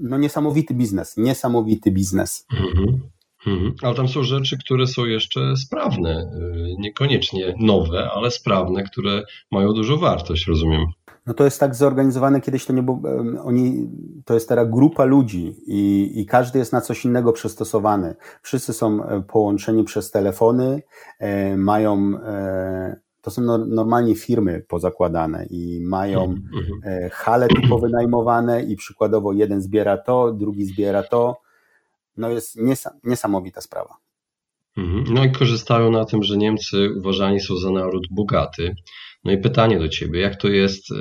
no, 0.02 0.18
niesamowity 0.18 0.74
biznes, 0.74 1.16
niesamowity 1.16 1.90
biznes. 1.90 2.46
Mhm. 2.52 3.00
Mhm. 3.46 3.74
Ale 3.82 3.94
tam 3.94 4.08
są 4.08 4.22
rzeczy, 4.22 4.58
które 4.58 4.86
są 4.86 5.04
jeszcze 5.04 5.56
sprawne, 5.56 6.22
y, 6.22 6.74
niekoniecznie 6.78 7.54
nowe, 7.60 8.10
ale 8.14 8.30
sprawne, 8.30 8.82
które 8.82 9.22
mają 9.50 9.72
dużą 9.72 9.96
wartość, 9.96 10.46
rozumiem. 10.46 10.86
No 11.26 11.34
to 11.34 11.44
jest 11.44 11.60
tak 11.60 11.74
zorganizowane, 11.74 12.40
kiedyś 12.40 12.64
to 12.64 12.72
nie 12.72 12.82
było, 12.82 13.00
oni, 13.44 13.88
to 14.24 14.34
jest 14.34 14.48
teraz 14.48 14.70
grupa 14.70 15.04
ludzi 15.04 15.54
i, 15.66 16.12
i 16.14 16.26
każdy 16.26 16.58
jest 16.58 16.72
na 16.72 16.80
coś 16.80 17.04
innego 17.04 17.32
przystosowany. 17.32 18.14
Wszyscy 18.42 18.72
są 18.72 19.04
e, 19.04 19.22
połączeni 19.22 19.84
przez 19.84 20.10
telefony, 20.10 20.82
e, 21.18 21.56
mają, 21.56 22.18
e, 22.24 22.96
to 23.24 23.30
są 23.30 23.42
no, 23.42 23.58
normalnie 23.58 24.14
firmy 24.14 24.64
pozakładane 24.68 25.46
i 25.50 25.80
mają 25.80 26.24
mhm, 26.24 26.48
mhm. 26.54 27.10
hale 27.12 27.48
tu 27.48 27.68
powynajmowane 27.68 28.62
i 28.62 28.76
przykładowo 28.76 29.32
jeden 29.32 29.60
zbiera 29.60 29.98
to, 29.98 30.32
drugi 30.32 30.64
zbiera 30.64 31.02
to, 31.02 31.36
no 32.16 32.30
jest 32.30 32.58
niesamowita 33.04 33.60
sprawa. 33.60 33.96
Mhm. 34.76 35.04
No 35.14 35.24
i 35.24 35.32
korzystają 35.32 35.90
na 35.90 36.04
tym, 36.04 36.22
że 36.22 36.36
Niemcy 36.36 36.88
uważani 36.98 37.40
są 37.40 37.56
za 37.56 37.70
naród 37.70 38.06
bogaty. 38.10 38.74
No 39.24 39.32
i 39.32 39.38
pytanie 39.38 39.78
do 39.78 39.88
Ciebie, 39.88 40.20
jak 40.20 40.36
to 40.36 40.48
jest 40.48 40.90
e, 40.90 40.94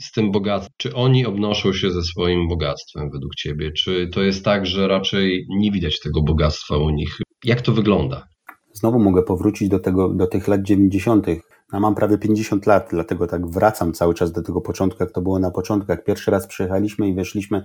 z 0.00 0.12
tym 0.12 0.32
bogactwem? 0.32 0.72
Czy 0.76 0.94
oni 0.94 1.26
obnoszą 1.26 1.72
się 1.72 1.90
ze 1.90 2.02
swoim 2.02 2.48
bogactwem 2.48 3.10
według 3.10 3.34
Ciebie? 3.34 3.72
Czy 3.72 4.08
to 4.12 4.22
jest 4.22 4.44
tak, 4.44 4.66
że 4.66 4.88
raczej 4.88 5.46
nie 5.48 5.70
widać 5.70 6.00
tego 6.00 6.22
bogactwa 6.22 6.76
u 6.76 6.90
nich? 6.90 7.18
Jak 7.44 7.62
to 7.62 7.72
wygląda? 7.72 8.29
Znowu 8.72 8.98
mogę 8.98 9.22
powrócić 9.22 9.68
do, 9.68 9.78
tego, 9.78 10.08
do 10.08 10.26
tych 10.26 10.48
lat 10.48 10.62
90. 10.62 11.26
Ja 11.72 11.80
mam 11.80 11.94
prawie 11.94 12.18
50 12.18 12.66
lat, 12.66 12.88
dlatego 12.90 13.26
tak 13.26 13.46
wracam 13.46 13.92
cały 13.92 14.14
czas 14.14 14.32
do 14.32 14.42
tego 14.42 14.60
początku, 14.60 15.02
jak 15.02 15.12
to 15.12 15.22
było 15.22 15.38
na 15.38 15.50
początku. 15.50 15.92
Jak 15.92 16.04
pierwszy 16.04 16.30
raz 16.30 16.46
przyjechaliśmy 16.46 17.08
i 17.08 17.14
weszliśmy, 17.14 17.62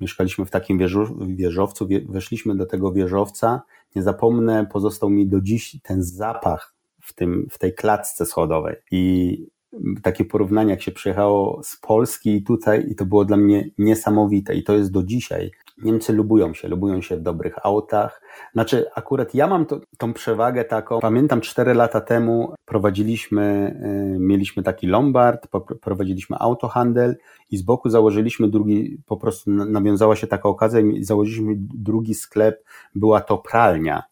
mieszkaliśmy 0.00 0.44
w 0.44 0.50
takim 0.50 0.78
wieżu, 0.78 1.18
wieżowcu, 1.26 1.88
weszliśmy 2.08 2.56
do 2.56 2.66
tego 2.66 2.92
wieżowca. 2.92 3.62
Nie 3.96 4.02
zapomnę, 4.02 4.66
pozostał 4.72 5.10
mi 5.10 5.28
do 5.28 5.40
dziś 5.40 5.76
ten 5.82 6.02
zapach 6.02 6.74
w, 7.00 7.14
tym, 7.14 7.46
w 7.50 7.58
tej 7.58 7.74
klatce 7.74 8.26
schodowej. 8.26 8.76
I 8.90 9.55
takie 10.02 10.24
porównanie, 10.24 10.70
jak 10.70 10.82
się 10.82 10.92
przyjechało 10.92 11.60
z 11.62 11.76
Polski 11.76 12.36
i 12.36 12.42
tutaj, 12.42 12.86
i 12.90 12.94
to 12.94 13.06
było 13.06 13.24
dla 13.24 13.36
mnie 13.36 13.70
niesamowite. 13.78 14.54
I 14.54 14.64
to 14.64 14.74
jest 14.74 14.92
do 14.92 15.02
dzisiaj. 15.02 15.50
Niemcy 15.82 16.12
lubują 16.12 16.54
się, 16.54 16.68
lubują 16.68 17.00
się 17.00 17.16
w 17.16 17.20
dobrych 17.20 17.66
autach. 17.66 18.22
Znaczy, 18.52 18.86
akurat 18.94 19.34
ja 19.34 19.46
mam 19.46 19.66
to, 19.66 19.80
tą 19.98 20.12
przewagę 20.12 20.64
taką. 20.64 21.00
Pamiętam 21.00 21.40
cztery 21.40 21.74
lata 21.74 22.00
temu 22.00 22.54
prowadziliśmy, 22.64 23.76
y, 24.14 24.18
mieliśmy 24.18 24.62
taki 24.62 24.86
lombard, 24.86 25.48
prowadziliśmy 25.80 26.36
autohandel 26.40 27.16
i 27.50 27.56
z 27.56 27.62
boku 27.62 27.88
założyliśmy 27.88 28.48
drugi, 28.48 28.98
po 29.06 29.16
prostu 29.16 29.50
nawiązała 29.50 30.16
się 30.16 30.26
taka 30.26 30.48
okazja 30.48 30.80
i 30.80 31.04
założyliśmy 31.04 31.54
drugi 31.58 32.14
sklep, 32.14 32.64
była 32.94 33.20
to 33.20 33.38
pralnia. 33.38 34.02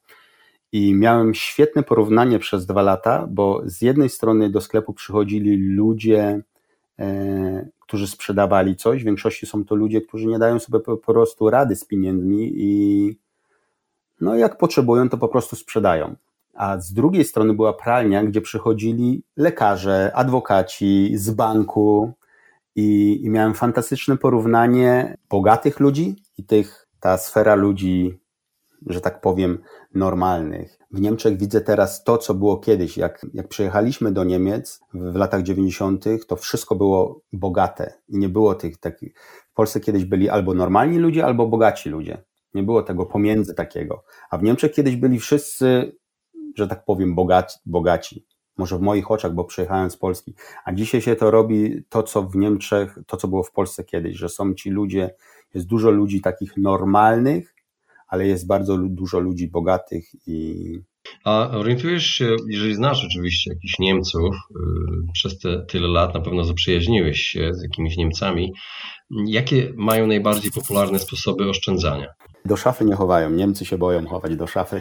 I 0.75 0.95
miałem 0.95 1.35
świetne 1.35 1.83
porównanie 1.83 2.39
przez 2.39 2.67
dwa 2.67 2.83
lata, 2.83 3.27
bo 3.31 3.63
z 3.65 3.83
jednej 3.83 4.09
strony 4.09 4.51
do 4.51 4.61
sklepu 4.61 4.93
przychodzili 4.93 5.57
ludzie, 5.57 6.43
e, 6.99 7.69
którzy 7.81 8.07
sprzedawali 8.07 8.77
coś. 8.77 9.03
W 9.03 9.05
większości 9.05 9.47
są 9.47 9.65
to 9.65 9.75
ludzie, 9.75 10.01
którzy 10.01 10.27
nie 10.27 10.39
dają 10.39 10.59
sobie 10.59 10.81
po, 10.81 10.97
prostu 10.97 11.51
rady 11.51 11.77
z 11.77 11.85
pieniędzmi 11.85 12.53
i 12.55 13.19
no 14.21 14.37
jak 14.37 14.59
potrzebują, 14.59 15.09
to 15.09 15.19
po 15.19 15.29
prostu 15.29 15.57
sprzedają. 15.57 16.15
A 16.55 16.81
z 16.81 16.93
drugiej 16.93 17.25
strony 17.25 17.55
była 17.55 17.73
pralnia, 17.73 18.25
gdzie 18.25 18.41
przychodzili 18.41 19.23
lekarze, 19.37 20.13
adwokaci 20.15 21.11
z 21.15 21.31
banku 21.31 22.13
i, 22.77 23.21
i 23.25 23.31
miałem 23.31 23.55
fantastyczne 23.55 24.17
porównanie 24.17 25.17
bogatych 25.31 25.81
ludzi 25.81 26.17
i 26.39 26.45
tych, 26.45 26.89
ta 27.01 27.19
sfera 27.19 27.55
ludzi 27.55 28.24
że 28.87 29.01
tak 29.01 29.21
powiem, 29.21 29.59
normalnych. 29.95 30.79
W 30.91 31.01
Niemczech 31.01 31.39
widzę 31.39 31.61
teraz 31.61 32.05
to, 32.05 32.19
co 32.19 32.35
było 32.35 32.57
kiedyś. 32.57 32.97
Jak, 32.97 33.27
jak 33.35 33.49
przyjechaliśmy 33.49 34.13
do 34.13 34.25
Niemiec 34.25 34.81
w 34.95 35.15
latach 35.15 35.43
90., 35.43 36.05
to 36.27 36.37
wszystko 36.37 36.75
było 36.75 37.21
bogate 37.33 37.93
i 38.09 38.19
nie 38.19 38.29
było 38.29 38.55
tych 38.55 38.79
takich. 38.79 39.15
W 39.51 39.55
Polsce 39.55 39.81
kiedyś 39.81 40.05
byli 40.05 40.29
albo 40.29 40.55
normalni 40.55 40.99
ludzie, 40.99 41.25
albo 41.25 41.47
bogaci 41.47 41.91
ludzie. 41.91 42.23
Nie 42.55 42.63
było 42.63 42.83
tego 42.83 43.07
pomiędzy 43.07 43.55
takiego. 43.55 44.05
A 44.31 44.39
w 44.39 44.43
Niemczech 44.43 44.73
kiedyś 44.73 44.97
byli 44.97 45.19
wszyscy, 45.19 45.97
że 46.57 46.69
tak 46.69 46.85
powiem, 46.85 47.15
bogaci. 47.15 47.59
bogaci. 47.67 48.27
Może 48.57 48.79
w 48.79 48.81
moich 48.81 49.11
oczach, 49.11 49.35
bo 49.35 49.45
przyjechałem 49.45 49.91
z 49.91 49.97
Polski. 49.97 50.35
A 50.65 50.73
dzisiaj 50.73 51.01
się 51.01 51.17
to 51.17 51.31
robi 51.31 51.85
to, 51.89 52.03
co 52.03 52.23
w 52.23 52.37
Niemczech, 52.37 52.99
to, 53.07 53.17
co 53.17 53.29
było 53.29 53.43
w 53.43 53.53
Polsce 53.53 53.85
kiedyś, 53.85 54.17
że 54.17 54.29
są 54.29 54.55
ci 54.55 54.71
ludzie, 54.71 55.15
jest 55.55 55.67
dużo 55.67 55.91
ludzi 55.91 56.21
takich 56.21 56.57
normalnych, 56.57 57.54
ale 58.15 58.27
jest 58.27 58.47
bardzo 58.47 58.79
dużo 58.79 59.19
ludzi 59.19 59.49
bogatych 59.49 60.05
i. 60.27 60.55
A 61.25 61.51
orientujesz 61.51 62.07
się, 62.07 62.37
jeżeli 62.49 62.75
znasz 62.75 63.05
oczywiście 63.05 63.51
jakichś 63.51 63.79
Niemców, 63.79 64.37
y, 64.51 64.55
przez 65.13 65.39
te 65.39 65.67
tyle 65.69 65.89
lat 65.89 66.15
na 66.15 66.21
pewno 66.21 66.45
zaprzyjaźniłeś 66.45 67.21
się 67.21 67.55
z 67.55 67.63
jakimiś 67.63 67.97
Niemcami, 67.97 68.53
jakie 69.27 69.73
mają 69.77 70.07
najbardziej 70.07 70.51
popularne 70.51 70.99
sposoby 70.99 71.49
oszczędzania? 71.49 72.07
Do 72.45 72.57
szafy 72.57 72.85
nie 72.85 72.95
chowają. 72.95 73.31
Niemcy 73.31 73.65
się 73.65 73.79
boją 73.79 74.07
chować 74.07 74.37
do 74.37 74.47
szafy. 74.47 74.81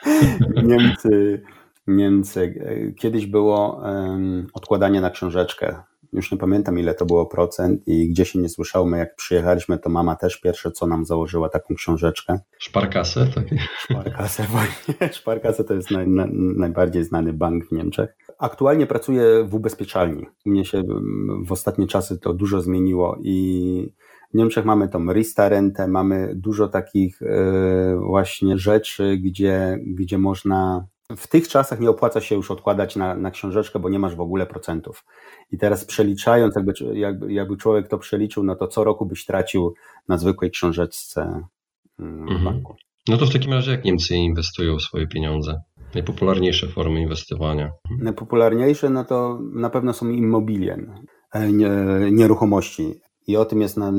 Niemcy, 0.70 1.42
Niemcy. 1.86 2.54
E, 2.60 2.92
kiedyś 2.92 3.26
było 3.26 3.80
um, 3.82 4.46
odkładanie 4.54 5.00
na 5.00 5.10
książeczkę 5.10 5.82
już 6.12 6.32
nie 6.32 6.38
pamiętam 6.38 6.78
ile 6.78 6.94
to 6.94 7.06
było 7.06 7.26
procent 7.26 7.88
i 7.88 8.08
gdzie 8.08 8.24
się 8.24 8.38
nie 8.38 8.48
słyszało, 8.48 8.86
my 8.86 8.98
jak 8.98 9.16
przyjechaliśmy, 9.16 9.78
to 9.78 9.90
mama 9.90 10.16
też 10.16 10.40
pierwsze 10.40 10.70
co 10.72 10.86
nam 10.86 11.04
założyła 11.04 11.48
taką 11.48 11.74
książeczkę. 11.74 12.38
Szparkasę? 12.58 13.26
Tak. 13.34 13.44
Szparkasę 13.78 14.42
właśnie. 14.42 14.94
Szparkasę 15.12 15.64
to 15.64 15.74
jest 15.74 15.90
naj, 15.90 16.08
na, 16.08 16.26
najbardziej 16.32 17.04
znany 17.04 17.32
bank 17.32 17.68
w 17.68 17.72
Niemczech. 17.72 18.16
Aktualnie 18.38 18.86
pracuję 18.86 19.44
w 19.44 19.54
ubezpieczalni. 19.54 20.26
Mnie 20.46 20.64
się 20.64 20.82
w 21.46 21.52
ostatnie 21.52 21.86
czasy 21.86 22.18
to 22.18 22.34
dużo 22.34 22.60
zmieniło 22.60 23.18
i 23.22 23.92
w 24.34 24.34
Niemczech 24.34 24.64
mamy 24.64 24.88
tą 24.88 25.12
Rista-rentę, 25.12 25.88
mamy 25.88 26.32
dużo 26.34 26.68
takich 26.68 27.22
e, 27.22 27.96
właśnie 28.06 28.58
rzeczy, 28.58 29.16
gdzie, 29.16 29.78
gdzie 29.86 30.18
można 30.18 30.86
w 31.16 31.26
tych 31.26 31.48
czasach 31.48 31.80
nie 31.80 31.90
opłaca 31.90 32.20
się 32.20 32.34
już 32.34 32.50
odkładać 32.50 32.96
na, 32.96 33.14
na 33.14 33.30
książeczkę, 33.30 33.78
bo 33.78 33.88
nie 33.88 33.98
masz 33.98 34.14
w 34.14 34.20
ogóle 34.20 34.46
procentów. 34.46 35.04
I 35.52 35.58
teraz 35.58 35.84
przeliczając, 35.84 36.54
jakby, 36.56 36.72
jakby, 36.94 37.32
jakby 37.32 37.56
człowiek 37.56 37.88
to 37.88 37.98
przeliczył, 37.98 38.42
no 38.42 38.56
to 38.56 38.68
co 38.68 38.84
roku 38.84 39.06
byś 39.06 39.24
tracił 39.24 39.74
na 40.08 40.18
zwykłej 40.18 40.50
książeczce 40.50 41.42
mm, 42.00 42.26
w 42.26 42.30
mhm. 42.30 42.44
banku. 42.44 42.76
No 43.08 43.16
to 43.16 43.26
w 43.26 43.32
takim 43.32 43.52
razie 43.52 43.70
jak 43.70 43.84
Niemcy 43.84 44.16
inwestują 44.16 44.78
swoje 44.78 45.06
pieniądze? 45.06 45.60
Najpopularniejsze 45.94 46.68
formy 46.68 47.00
inwestowania? 47.00 47.72
Najpopularniejsze 47.98 48.90
no 48.90 49.04
to 49.04 49.38
na 49.52 49.70
pewno 49.70 49.92
są 49.92 50.08
immobilie, 50.08 50.78
e, 51.32 51.52
nie, 51.52 51.70
nieruchomości. 52.12 52.94
I 53.26 53.36
o 53.36 53.44
tym 53.44 53.60
jest 53.60 53.76
na, 53.76 53.92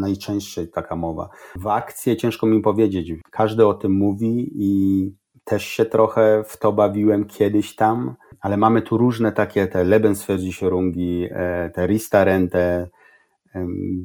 najczęściej 0.00 0.68
taka 0.70 0.96
mowa. 0.96 1.28
W 1.56 1.66
akcje 1.66 2.16
ciężko 2.16 2.46
mi 2.46 2.60
powiedzieć. 2.60 3.12
Każdy 3.30 3.66
o 3.66 3.74
tym 3.74 3.92
mówi 3.92 4.50
i 4.54 5.12
też 5.46 5.64
się 5.66 5.84
trochę 5.84 6.44
w 6.46 6.56
to 6.56 6.72
bawiłem 6.72 7.24
kiedyś 7.24 7.74
tam, 7.74 8.14
ale 8.40 8.56
mamy 8.56 8.82
tu 8.82 8.98
różne 8.98 9.32
takie 9.32 9.66
te 9.66 9.84
Lebensversicherungi, 9.84 11.28
e, 11.30 11.70
te 11.70 11.86
Rista-Rente, 11.86 12.86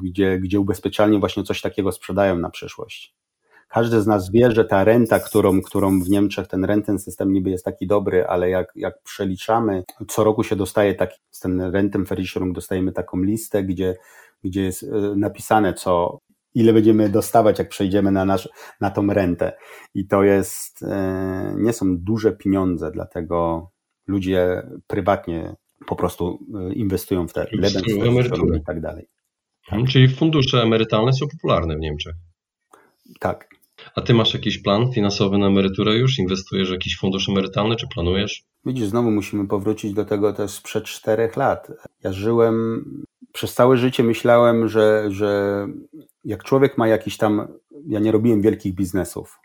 gdzie, 0.02 0.38
gdzie 0.38 0.60
ubezpieczalnie 0.60 1.18
właśnie 1.18 1.42
coś 1.42 1.60
takiego 1.60 1.92
sprzedają 1.92 2.38
na 2.38 2.50
przyszłość. 2.50 3.14
Każdy 3.68 4.02
z 4.02 4.06
nas 4.06 4.30
wie, 4.30 4.50
że 4.50 4.64
ta 4.64 4.84
renta, 4.84 5.20
którą, 5.20 5.62
którą 5.62 6.00
w 6.00 6.08
Niemczech, 6.08 6.46
ten 6.46 6.64
renten 6.64 6.98
system 6.98 7.32
niby 7.32 7.50
jest 7.50 7.64
taki 7.64 7.86
dobry, 7.86 8.26
ale 8.26 8.50
jak, 8.50 8.72
jak 8.74 9.02
przeliczamy, 9.02 9.84
co 10.08 10.24
roku 10.24 10.42
się 10.42 10.56
dostaje 10.56 10.94
taki, 10.94 11.18
z 11.30 11.40
tym 11.40 11.60
rentem 11.60 12.04
Versicherung 12.04 12.54
dostajemy 12.54 12.92
taką 12.92 13.22
listę, 13.22 13.62
gdzie, 13.62 13.96
gdzie 14.44 14.62
jest 14.62 14.82
e, 14.82 14.86
napisane, 15.16 15.74
co, 15.74 16.18
ile 16.54 16.72
będziemy 16.72 17.08
dostawać, 17.08 17.58
jak 17.58 17.68
przejdziemy 17.68 18.10
na, 18.10 18.24
nasz, 18.24 18.48
na 18.80 18.90
tą 18.90 19.06
rentę. 19.06 19.52
I 19.94 20.06
to 20.06 20.22
jest, 20.22 20.82
e, 20.82 21.54
nie 21.58 21.72
są 21.72 21.98
duże 21.98 22.32
pieniądze, 22.32 22.90
dlatego 22.90 23.68
ludzie 24.06 24.62
prywatnie 24.86 25.54
po 25.86 25.96
prostu 25.96 26.38
e, 26.54 26.72
inwestują 26.72 27.28
w 27.28 27.32
te 27.32 27.46
emerytury 28.06 28.58
i 28.58 28.64
tak 28.64 28.80
dalej. 28.80 29.08
Tak. 29.70 29.88
Czyli 29.88 30.08
fundusze 30.08 30.62
emerytalne 30.62 31.12
są 31.12 31.26
popularne 31.28 31.76
w 31.76 31.80
Niemczech. 31.80 32.14
Tak. 33.20 33.48
A 33.94 34.00
ty 34.00 34.14
masz 34.14 34.34
jakiś 34.34 34.58
plan 34.62 34.92
finansowy 34.92 35.38
na 35.38 35.46
emeryturę 35.46 35.94
już? 35.94 36.18
Inwestujesz 36.18 36.68
w 36.68 36.72
jakiś 36.72 36.98
fundusz 36.98 37.28
emerytalny, 37.28 37.76
czy 37.76 37.86
planujesz? 37.94 38.44
Widzisz, 38.64 38.86
znowu 38.86 39.10
musimy 39.10 39.48
powrócić 39.48 39.92
do 39.92 40.04
tego 40.04 40.32
też 40.32 40.50
sprzed 40.50 40.84
czterech 40.84 41.36
lat. 41.36 41.68
Ja 42.04 42.12
żyłem, 42.12 42.84
przez 43.32 43.54
całe 43.54 43.76
życie 43.76 44.02
myślałem, 44.02 44.68
że, 44.68 45.06
że 45.08 45.66
jak 46.24 46.44
człowiek 46.44 46.78
ma 46.78 46.88
jakiś 46.88 47.16
tam, 47.16 47.48
ja 47.86 48.00
nie 48.00 48.12
robiłem 48.12 48.42
wielkich 48.42 48.74
biznesów, 48.74 49.40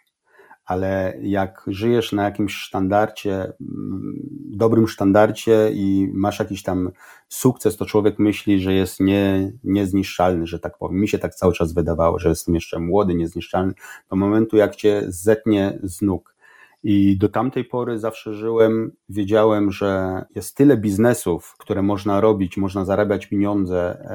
ale 0.65 1.17
jak 1.22 1.63
żyjesz 1.67 2.12
na 2.12 2.24
jakimś 2.24 2.56
sztandarcie, 2.56 3.34
mm, 3.34 4.13
dobrym 4.50 4.88
sztandarcie 4.88 5.72
i 5.74 6.12
masz 6.13 6.39
jakiś 6.39 6.63
tam 6.63 6.91
sukces, 7.29 7.77
to 7.77 7.86
człowiek 7.86 8.20
myśli, 8.20 8.62
że 8.62 8.74
jest 8.74 9.00
nie, 9.00 9.51
niezniszczalny, 9.63 10.48
że 10.48 10.60
tak 10.60 10.77
powiem. 10.77 11.00
Mi 11.00 11.08
się 11.08 11.20
tak 11.20 11.36
cały 11.36 11.53
czas 11.53 11.74
wydawało, 11.74 12.20
że 12.20 12.29
jestem 12.29 12.56
jeszcze 12.56 12.79
młody, 12.79 13.15
niezniszczalny, 13.15 13.74
do 14.10 14.15
momentu 14.15 14.58
jak 14.58 14.75
cię 14.75 15.03
zetnie 15.08 15.79
z 15.84 16.01
nóg. 16.01 16.37
I 16.84 17.17
do 17.17 17.29
tamtej 17.29 17.65
pory 17.65 18.00
zawsze 18.00 18.34
żyłem, 18.34 18.91
wiedziałem, 19.10 19.72
że 19.72 20.22
jest 20.36 20.57
tyle 20.57 20.77
biznesów, 20.77 21.55
które 21.60 21.81
można 21.81 22.22
robić, 22.22 22.57
można 22.57 22.86
zarabiać 22.86 23.25
pieniądze, 23.25 24.07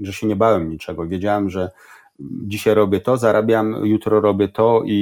że 0.00 0.12
się 0.12 0.26
nie 0.26 0.36
bałem 0.36 0.70
niczego. 0.70 1.06
Wiedziałem, 1.06 1.50
że 1.50 1.70
dzisiaj 2.20 2.74
robię 2.74 3.00
to, 3.00 3.16
zarabiam, 3.16 3.86
jutro 3.86 4.20
robię 4.20 4.48
to 4.48 4.82
i, 4.84 4.94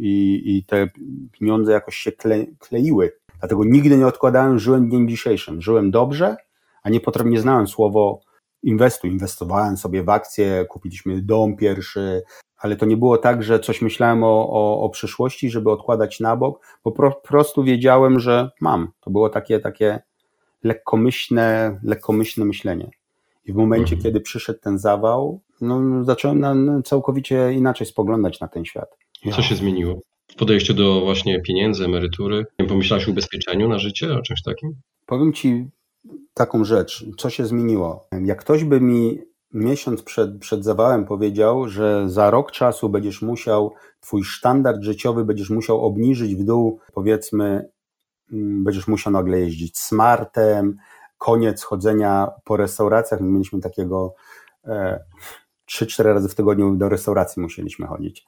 i, 0.00 0.56
i 0.56 0.64
te 0.64 0.88
pieniądze 1.32 1.72
jakoś 1.72 1.96
się 1.96 2.12
kle, 2.12 2.46
kleiły. 2.58 3.12
Dlatego 3.38 3.64
nigdy 3.64 3.96
nie 3.96 4.06
odkładałem, 4.06 4.58
żyłem 4.58 4.88
dniem 4.88 5.08
dzisiejszym. 5.08 5.62
Żyłem 5.62 5.90
dobrze, 5.90 6.36
a 6.82 6.90
nie 6.90 7.00
potrafię, 7.00 7.30
nie 7.30 7.40
znałem 7.40 7.66
słowo 7.66 8.20
inwestuj. 8.62 9.10
Inwestowałem 9.10 9.76
sobie 9.76 10.02
w 10.02 10.08
akcje, 10.08 10.66
kupiliśmy 10.68 11.22
dom 11.22 11.56
pierwszy, 11.56 12.22
ale 12.58 12.76
to 12.76 12.86
nie 12.86 12.96
było 12.96 13.18
tak, 13.18 13.42
że 13.42 13.60
coś 13.60 13.82
myślałem 13.82 14.24
o, 14.24 14.48
o, 14.50 14.80
o 14.80 14.88
przyszłości, 14.88 15.50
żeby 15.50 15.70
odkładać 15.70 16.20
na 16.20 16.36
bok, 16.36 16.66
bo 16.84 16.92
po 16.92 17.12
prostu 17.12 17.64
wiedziałem, 17.64 18.20
że 18.20 18.50
mam. 18.60 18.88
To 19.00 19.10
było 19.10 19.28
takie, 19.28 19.60
takie 19.60 20.00
lekkomyślne, 20.64 21.78
lekkomyślne 21.82 22.46
myślenie. 22.46 22.90
I 23.46 23.52
w 23.52 23.56
momencie, 23.56 23.94
mhm. 23.94 24.02
kiedy 24.02 24.20
przyszedł 24.20 24.58
ten 24.60 24.78
zawał, 24.78 25.40
no, 25.60 26.04
zacząłem 26.04 26.40
na, 26.40 26.82
całkowicie 26.82 27.52
inaczej 27.52 27.86
spoglądać 27.86 28.40
na 28.40 28.48
ten 28.48 28.64
świat. 28.64 28.88
Co 29.32 29.42
się 29.42 29.54
zmieniło? 29.54 30.00
W 30.28 30.34
podejściu 30.34 30.74
do 30.74 31.00
właśnie 31.00 31.40
pieniędzy, 31.40 31.84
emerytury? 31.84 32.46
Nie 32.58 32.66
pomyślałeś 32.66 33.08
o 33.08 33.10
ubezpieczeniu 33.10 33.68
na 33.68 33.78
życie, 33.78 34.14
o 34.14 34.22
czymś 34.22 34.42
takim? 34.42 34.74
Powiem 35.06 35.32
Ci 35.32 35.68
taką 36.34 36.64
rzecz, 36.64 37.04
co 37.18 37.30
się 37.30 37.46
zmieniło. 37.46 38.08
Jak 38.24 38.40
ktoś 38.40 38.64
by 38.64 38.80
mi 38.80 39.18
miesiąc 39.52 40.02
przed, 40.02 40.38
przed 40.38 40.64
zawałem 40.64 41.04
powiedział, 41.04 41.68
że 41.68 42.10
za 42.10 42.30
rok 42.30 42.52
czasu 42.52 42.88
będziesz 42.88 43.22
musiał, 43.22 43.74
twój 44.00 44.24
standard 44.24 44.82
życiowy 44.82 45.24
będziesz 45.24 45.50
musiał 45.50 45.84
obniżyć 45.84 46.34
w 46.34 46.44
dół, 46.44 46.80
powiedzmy, 46.94 47.68
mm, 48.32 48.64
będziesz 48.64 48.88
musiał 48.88 49.12
nagle 49.12 49.40
jeździć 49.40 49.78
smartem, 49.78 50.76
koniec 51.18 51.62
chodzenia 51.62 52.28
po 52.44 52.56
restauracjach. 52.56 53.20
My 53.20 53.26
mieliśmy 53.26 53.60
takiego 53.60 54.14
e, 54.64 55.04
3-4 55.70 56.02
razy 56.02 56.28
w 56.28 56.34
tygodniu 56.34 56.76
do 56.76 56.88
restauracji 56.88 57.42
musieliśmy 57.42 57.86
chodzić. 57.86 58.24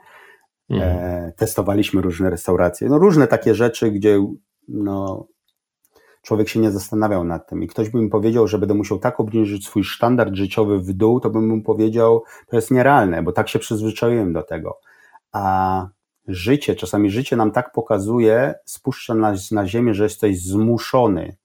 Mhm. 0.70 0.98
E, 0.98 1.32
testowaliśmy 1.36 2.02
różne 2.02 2.30
restauracje. 2.30 2.88
No 2.88 2.98
różne 2.98 3.26
takie 3.26 3.54
rzeczy, 3.54 3.90
gdzie 3.90 4.26
no, 4.68 5.26
człowiek 6.22 6.48
się 6.48 6.60
nie 6.60 6.70
zastanawiał 6.70 7.24
nad 7.24 7.48
tym. 7.48 7.62
I 7.62 7.66
ktoś 7.66 7.88
by 7.88 7.98
mi 7.98 8.08
powiedział, 8.08 8.48
że 8.48 8.58
będę 8.58 8.74
musiał 8.74 8.98
tak 8.98 9.20
obniżyć 9.20 9.66
swój 9.66 9.84
standard 9.84 10.34
życiowy 10.34 10.78
w 10.78 10.92
dół, 10.92 11.20
to 11.20 11.30
bym 11.30 11.48
mu 11.48 11.62
powiedział, 11.62 12.22
to 12.48 12.56
jest 12.56 12.70
nierealne, 12.70 13.22
bo 13.22 13.32
tak 13.32 13.48
się 13.48 13.58
przyzwyczaiłem 13.58 14.32
do 14.32 14.42
tego. 14.42 14.78
A 15.32 15.86
życie, 16.28 16.74
czasami 16.74 17.10
życie 17.10 17.36
nam 17.36 17.50
tak 17.50 17.72
pokazuje, 17.72 18.54
spuszcza 18.64 19.14
nas 19.14 19.50
na 19.50 19.66
ziemię, 19.66 19.94
że 19.94 20.04
jesteś 20.04 20.42
zmuszony. 20.42 21.36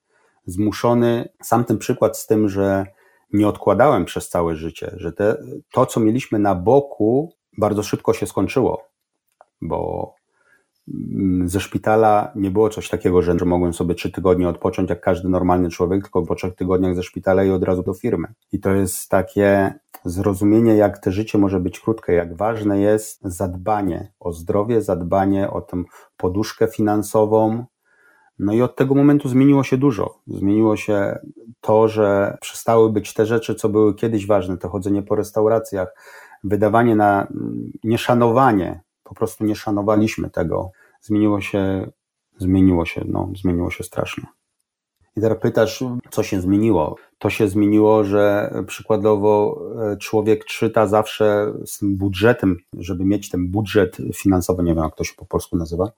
Zmuszony, 0.45 1.29
sam 1.41 1.65
ten 1.65 1.77
przykład 1.77 2.17
z 2.17 2.27
tym, 2.27 2.49
że 2.49 2.85
nie 3.33 3.47
odkładałem 3.47 4.05
przez 4.05 4.29
całe 4.29 4.55
życie, 4.55 4.95
że 4.97 5.11
te, 5.11 5.37
to, 5.71 5.85
co 5.85 5.99
mieliśmy 5.99 6.39
na 6.39 6.55
boku, 6.55 7.33
bardzo 7.57 7.83
szybko 7.83 8.13
się 8.13 8.27
skończyło, 8.27 8.83
bo 9.61 10.13
ze 11.45 11.59
szpitala 11.59 12.31
nie 12.35 12.51
było 12.51 12.69
coś 12.69 12.89
takiego, 12.89 13.21
że, 13.21 13.35
mogłem 13.45 13.73
sobie 13.73 13.95
trzy 13.95 14.11
tygodnie 14.11 14.49
odpocząć 14.49 14.89
jak 14.89 15.01
każdy 15.01 15.29
normalny 15.29 15.69
człowiek, 15.69 16.03
tylko 16.03 16.21
po 16.21 16.35
trzech 16.35 16.55
tygodniach 16.55 16.95
ze 16.95 17.03
szpitala 17.03 17.43
i 17.43 17.51
od 17.51 17.63
razu 17.63 17.83
do 17.83 17.93
firmy. 17.93 18.27
I 18.51 18.59
to 18.59 18.71
jest 18.71 19.09
takie 19.09 19.73
zrozumienie, 20.05 20.75
jak 20.75 20.97
te 20.99 21.11
życie 21.11 21.37
może 21.37 21.59
być 21.59 21.79
krótkie, 21.79 22.13
jak 22.13 22.37
ważne 22.37 22.79
jest 22.79 23.21
zadbanie 23.21 24.11
o 24.19 24.33
zdrowie, 24.33 24.81
zadbanie 24.81 25.51
o 25.51 25.61
tę 25.61 25.83
poduszkę 26.17 26.67
finansową, 26.67 27.65
no 28.39 28.53
i 28.53 28.61
od 28.61 28.75
tego 28.75 28.95
momentu 28.95 29.29
zmieniło 29.29 29.63
się 29.63 29.77
dużo. 29.77 30.19
Zmieniło 30.27 30.77
się 30.77 31.19
to, 31.61 31.87
że 31.87 32.37
przestały 32.41 32.91
być 32.91 33.13
te 33.13 33.25
rzeczy, 33.25 33.55
co 33.55 33.69
były 33.69 33.95
kiedyś 33.95 34.27
ważne, 34.27 34.57
to 34.57 34.69
chodzenie 34.69 35.03
po 35.03 35.15
restauracjach, 35.15 35.95
wydawanie 36.43 36.95
na 36.95 37.27
nieszanowanie, 37.83 38.81
po 39.13 39.17
prostu 39.17 39.45
nie 39.45 39.55
szanowaliśmy 39.55 40.29
tego. 40.29 40.71
Zmieniło 41.01 41.41
się, 41.41 41.91
zmieniło 42.37 42.85
się, 42.85 43.05
no, 43.07 43.29
zmieniło 43.35 43.71
się 43.71 43.83
strasznie. 43.83 44.23
I 45.17 45.21
teraz 45.21 45.37
pytasz, 45.41 45.83
co 46.11 46.23
się 46.23 46.41
zmieniło? 46.41 46.95
To 47.19 47.29
się 47.29 47.47
zmieniło, 47.47 48.03
że 48.03 48.53
przykładowo 48.67 49.61
e, 49.91 49.97
człowiek 49.97 50.45
czyta 50.45 50.87
zawsze 50.87 51.53
z 51.65 51.77
tym 51.77 51.97
budżetem, 51.97 52.57
żeby 52.77 53.05
mieć 53.05 53.29
ten 53.29 53.47
budżet 53.47 53.97
finansowy, 54.13 54.63
nie 54.63 54.75
wiem 54.75 54.83
jak 54.83 54.95
to 54.95 55.03
się 55.03 55.13
po 55.17 55.25
polsku 55.25 55.57
nazywa. 55.57 55.91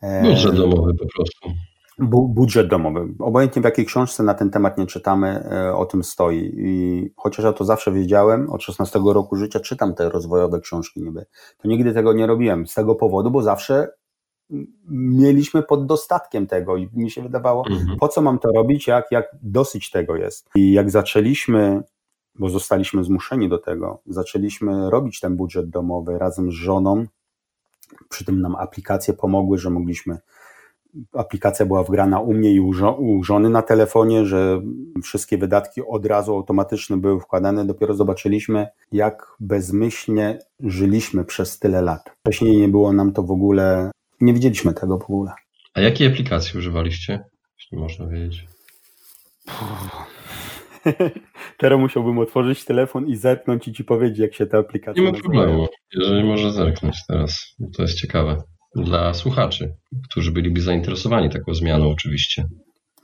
E, 0.00 0.22
budżet 0.22 0.56
domowy 0.56 0.94
po 0.94 1.06
prostu. 1.16 1.50
Budżet 1.98 2.68
domowy. 2.68 3.14
Obojętnie 3.18 3.62
w 3.62 3.64
jakiej 3.64 3.86
książce 3.86 4.22
na 4.22 4.34
ten 4.34 4.50
temat 4.50 4.78
nie 4.78 4.86
czytamy, 4.86 5.28
e, 5.28 5.74
o 5.76 5.86
tym 5.86 6.04
stoi. 6.04 6.52
I 6.56 7.10
chociaż 7.16 7.44
ja 7.44 7.52
to 7.52 7.64
zawsze 7.64 7.92
wiedziałem, 7.92 8.50
od 8.50 8.62
16 8.62 9.00
roku 9.04 9.36
życia 9.36 9.60
czytam 9.60 9.94
te 9.94 10.10
rozwojowe 10.10 10.60
książki 10.60 11.02
niby. 11.02 11.26
To 11.58 11.68
nigdy 11.68 11.94
tego 11.94 12.12
nie 12.12 12.26
robiłem 12.26 12.66
z 12.66 12.74
tego 12.74 12.94
powodu, 12.94 13.30
bo 13.30 13.42
zawsze 13.42 13.88
mieliśmy 14.88 15.62
pod 15.62 15.86
dostatkiem 15.86 16.46
tego 16.46 16.76
i 16.76 16.88
mi 16.92 17.10
się 17.10 17.22
wydawało, 17.22 17.64
mhm. 17.70 17.98
po 17.98 18.08
co 18.08 18.22
mam 18.22 18.38
to 18.38 18.48
robić, 18.52 18.86
jak, 18.86 19.06
jak 19.10 19.36
dosyć 19.42 19.90
tego 19.90 20.16
jest. 20.16 20.50
I 20.54 20.72
jak 20.72 20.90
zaczęliśmy, 20.90 21.82
bo 22.34 22.48
zostaliśmy 22.48 23.04
zmuszeni 23.04 23.48
do 23.48 23.58
tego, 23.58 24.02
zaczęliśmy 24.06 24.90
robić 24.90 25.20
ten 25.20 25.36
budżet 25.36 25.70
domowy 25.70 26.18
razem 26.18 26.50
z 26.50 26.54
żoną, 26.54 27.06
przy 28.08 28.24
tym 28.24 28.40
nam 28.40 28.56
aplikacje 28.56 29.14
pomogły, 29.14 29.58
że 29.58 29.70
mogliśmy 29.70 30.18
aplikacja 31.12 31.66
była 31.66 31.84
wgrana 31.84 32.20
u 32.20 32.34
mnie 32.34 32.52
i 32.52 32.60
u, 32.60 32.70
u 32.98 33.24
żony 33.24 33.50
na 33.50 33.62
telefonie, 33.62 34.26
że 34.26 34.62
wszystkie 35.02 35.38
wydatki 35.38 35.80
od 35.88 36.06
razu 36.06 36.34
automatycznie 36.34 36.96
były 36.96 37.20
wkładane. 37.20 37.66
Dopiero 37.66 37.94
zobaczyliśmy, 37.94 38.66
jak 38.92 39.26
bezmyślnie 39.40 40.38
żyliśmy 40.60 41.24
przez 41.24 41.58
tyle 41.58 41.82
lat. 41.82 42.10
Wcześniej 42.20 42.56
nie 42.56 42.68
było 42.68 42.92
nam 42.92 43.12
to 43.12 43.22
w 43.22 43.30
ogóle, 43.30 43.90
nie 44.20 44.34
widzieliśmy 44.34 44.74
tego 44.74 44.98
w 44.98 45.02
ogóle. 45.02 45.32
A 45.74 45.80
jakiej 45.80 46.06
aplikacji 46.06 46.58
używaliście, 46.58 47.24
jeśli 47.58 47.78
można 47.78 48.06
wiedzieć? 48.06 48.46
Teraz 51.58 51.80
musiałbym 51.80 52.18
otworzyć 52.18 52.64
telefon 52.64 53.06
i 53.06 53.16
zerknąć 53.16 53.68
i 53.68 53.72
ci 53.72 53.84
powiedzieć, 53.84 54.18
jak 54.18 54.34
się 54.34 54.46
ta 54.46 54.58
aplikacja 54.58 55.02
Nie 55.02 55.12
ma 55.12 55.18
problemu, 55.18 55.66
jeżeli 55.92 56.24
może 56.24 56.52
zerknąć 56.52 56.96
teraz. 57.08 57.56
To 57.76 57.82
jest 57.82 58.00
ciekawe 58.00 58.42
dla 58.76 59.14
słuchaczy, 59.14 59.74
którzy 60.04 60.32
byliby 60.32 60.60
zainteresowani 60.60 61.30
taką 61.30 61.54
zmianą 61.54 61.90
oczywiście. 61.90 62.48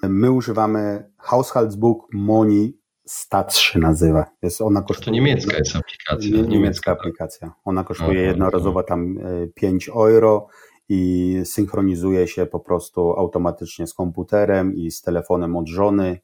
My 0.02 0.30
używamy 0.30 1.10
Haushaltsbuch 1.18 2.08
Money 2.12 2.80
Stat 3.04 3.54
się 3.56 3.78
nazywa. 3.78 4.26
Jest 4.42 4.60
ona 4.60 4.82
kosztuje, 4.82 5.04
to 5.04 5.10
niemiecka 5.10 5.56
jest 5.56 5.76
aplikacja. 5.76 6.30
Nie, 6.30 6.30
niemiecka, 6.30 6.52
niemiecka 6.52 6.90
tak. 6.90 7.00
aplikacja. 7.00 7.52
Ona 7.64 7.84
kosztuje 7.84 8.22
jednorazowo 8.22 8.82
tam 8.82 9.18
5 9.54 9.88
e, 9.88 9.92
euro 9.92 10.46
i 10.88 11.40
synchronizuje 11.44 12.28
się 12.28 12.46
po 12.46 12.60
prostu 12.60 13.12
automatycznie 13.12 13.86
z 13.86 13.94
komputerem 13.94 14.74
i 14.74 14.90
z 14.90 15.02
telefonem 15.02 15.56
od 15.56 15.68
żony 15.68 16.18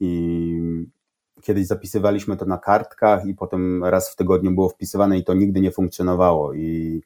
i 0.00 0.60
kiedyś 1.42 1.66
zapisywaliśmy 1.66 2.36
to 2.36 2.44
na 2.44 2.58
kartkach 2.58 3.26
i 3.26 3.34
potem 3.34 3.84
raz 3.84 4.12
w 4.12 4.16
tygodniu 4.16 4.50
było 4.50 4.68
wpisywane 4.68 5.18
i 5.18 5.24
to 5.24 5.34
nigdy 5.34 5.60
nie 5.60 5.70
funkcjonowało 5.70 6.54
i 6.54 7.00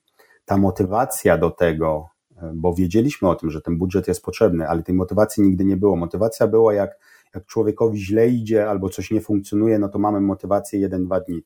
ta 0.46 0.56
motywacja 0.56 1.38
do 1.38 1.50
tego, 1.50 2.08
e, 2.36 2.52
bo 2.54 2.74
wiedzieliśmy 2.74 3.28
o 3.28 3.34
tym, 3.34 3.50
że 3.50 3.60
ten 3.60 3.78
budżet 3.78 4.08
jest 4.08 4.22
potrzebny, 4.22 4.68
ale 4.68 4.82
tej 4.82 4.94
motywacji 4.94 5.42
nigdy 5.42 5.64
nie 5.64 5.76
było. 5.76 5.96
Motywacja 5.96 6.46
była 6.46 6.74
jak, 6.74 6.98
jak 7.34 7.46
człowiekowi 7.46 7.98
źle 7.98 8.28
idzie 8.28 8.70
albo 8.70 8.88
coś 8.88 9.10
nie 9.10 9.20
funkcjonuje, 9.20 9.78
no 9.78 9.88
to 9.88 9.98
mamy 9.98 10.20
motywację 10.20 10.80
jeden-dwa 10.80 11.20
dni. 11.20 11.42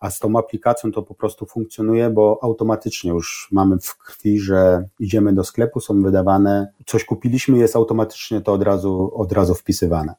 A 0.00 0.10
z 0.10 0.18
tą 0.18 0.38
aplikacją 0.38 0.92
to 0.92 1.02
po 1.02 1.14
prostu 1.14 1.46
funkcjonuje, 1.46 2.10
bo 2.10 2.38
automatycznie 2.42 3.10
już 3.10 3.48
mamy 3.52 3.78
w 3.78 3.98
krwi, 3.98 4.38
że 4.38 4.88
idziemy 4.98 5.32
do 5.32 5.44
sklepu, 5.44 5.80
są 5.80 6.02
wydawane, 6.02 6.72
coś 6.86 7.04
kupiliśmy, 7.04 7.58
jest 7.58 7.76
automatycznie 7.76 8.40
to 8.40 8.52
od 8.52 8.62
razu, 8.62 9.10
od 9.14 9.32
razu 9.32 9.54
wpisywane. 9.54 10.14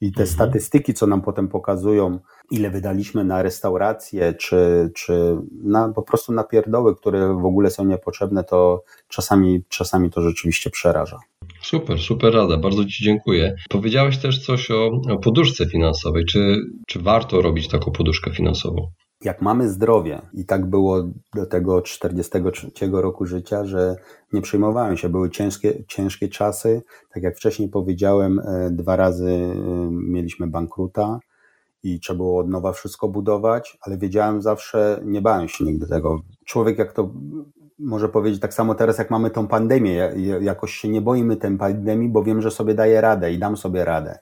I 0.00 0.12
te 0.12 0.22
mhm. 0.22 0.34
statystyki, 0.34 0.94
co 0.94 1.06
nam 1.06 1.22
potem 1.22 1.48
pokazują, 1.48 2.18
ile 2.50 2.70
wydaliśmy 2.70 3.24
na 3.24 3.42
restauracje, 3.42 4.34
czy, 4.34 4.90
czy 4.94 5.36
na, 5.64 5.88
po 5.88 6.02
prostu 6.02 6.32
na 6.32 6.44
pierdoły, 6.44 6.96
które 6.96 7.34
w 7.34 7.44
ogóle 7.44 7.70
są 7.70 7.84
niepotrzebne, 7.84 8.44
to 8.44 8.84
czasami, 9.08 9.62
czasami 9.68 10.10
to 10.10 10.20
rzeczywiście 10.20 10.70
przeraża. 10.70 11.18
Super, 11.62 11.98
super 11.98 12.34
rada, 12.34 12.56
bardzo 12.56 12.84
Ci 12.84 13.04
dziękuję. 13.04 13.56
Powiedziałeś 13.68 14.18
też 14.18 14.44
coś 14.46 14.70
o, 14.70 14.90
o 15.10 15.18
poduszce 15.18 15.66
finansowej. 15.66 16.24
Czy, 16.24 16.56
czy 16.86 17.02
warto 17.02 17.42
robić 17.42 17.68
taką 17.68 17.90
poduszkę 17.90 18.30
finansową? 18.30 18.90
Jak 19.24 19.42
mamy 19.42 19.68
zdrowie, 19.68 20.22
i 20.32 20.44
tak 20.44 20.66
było 20.66 21.02
do 21.34 21.46
tego 21.46 21.82
43 21.82 22.70
roku 22.92 23.26
życia, 23.26 23.64
że 23.64 23.96
nie 24.32 24.42
przejmowałem 24.42 24.96
się, 24.96 25.08
były 25.08 25.30
ciężkie, 25.30 25.84
ciężkie 25.88 26.28
czasy. 26.28 26.82
Tak 27.14 27.22
jak 27.22 27.36
wcześniej 27.36 27.68
powiedziałem, 27.68 28.38
e, 28.38 28.70
dwa 28.70 28.96
razy 28.96 29.30
e, 29.30 29.54
mieliśmy 29.90 30.46
bankruta 30.46 31.20
i 31.82 32.00
trzeba 32.00 32.16
było 32.16 32.40
od 32.40 32.48
nowa 32.48 32.72
wszystko 32.72 33.08
budować, 33.08 33.78
ale 33.80 33.98
wiedziałem 33.98 34.42
zawsze, 34.42 35.00
nie 35.04 35.22
bałem 35.22 35.48
się 35.48 35.64
nigdy 35.64 35.86
tego. 35.86 36.20
Człowiek, 36.46 36.78
jak 36.78 36.92
to 36.92 37.10
może 37.78 38.08
powiedzieć, 38.08 38.40
tak 38.40 38.54
samo 38.54 38.74
teraz, 38.74 38.98
jak 38.98 39.10
mamy 39.10 39.30
tą 39.30 39.48
pandemię, 39.48 40.12
jakoś 40.40 40.74
się 40.74 40.88
nie 40.88 41.00
boimy 41.00 41.36
tej 41.36 41.56
pandemii, 41.56 42.08
bo 42.08 42.22
wiem, 42.22 42.42
że 42.42 42.50
sobie 42.50 42.74
daję 42.74 43.00
radę 43.00 43.32
i 43.32 43.38
dam 43.38 43.56
sobie 43.56 43.84
radę. 43.84 44.18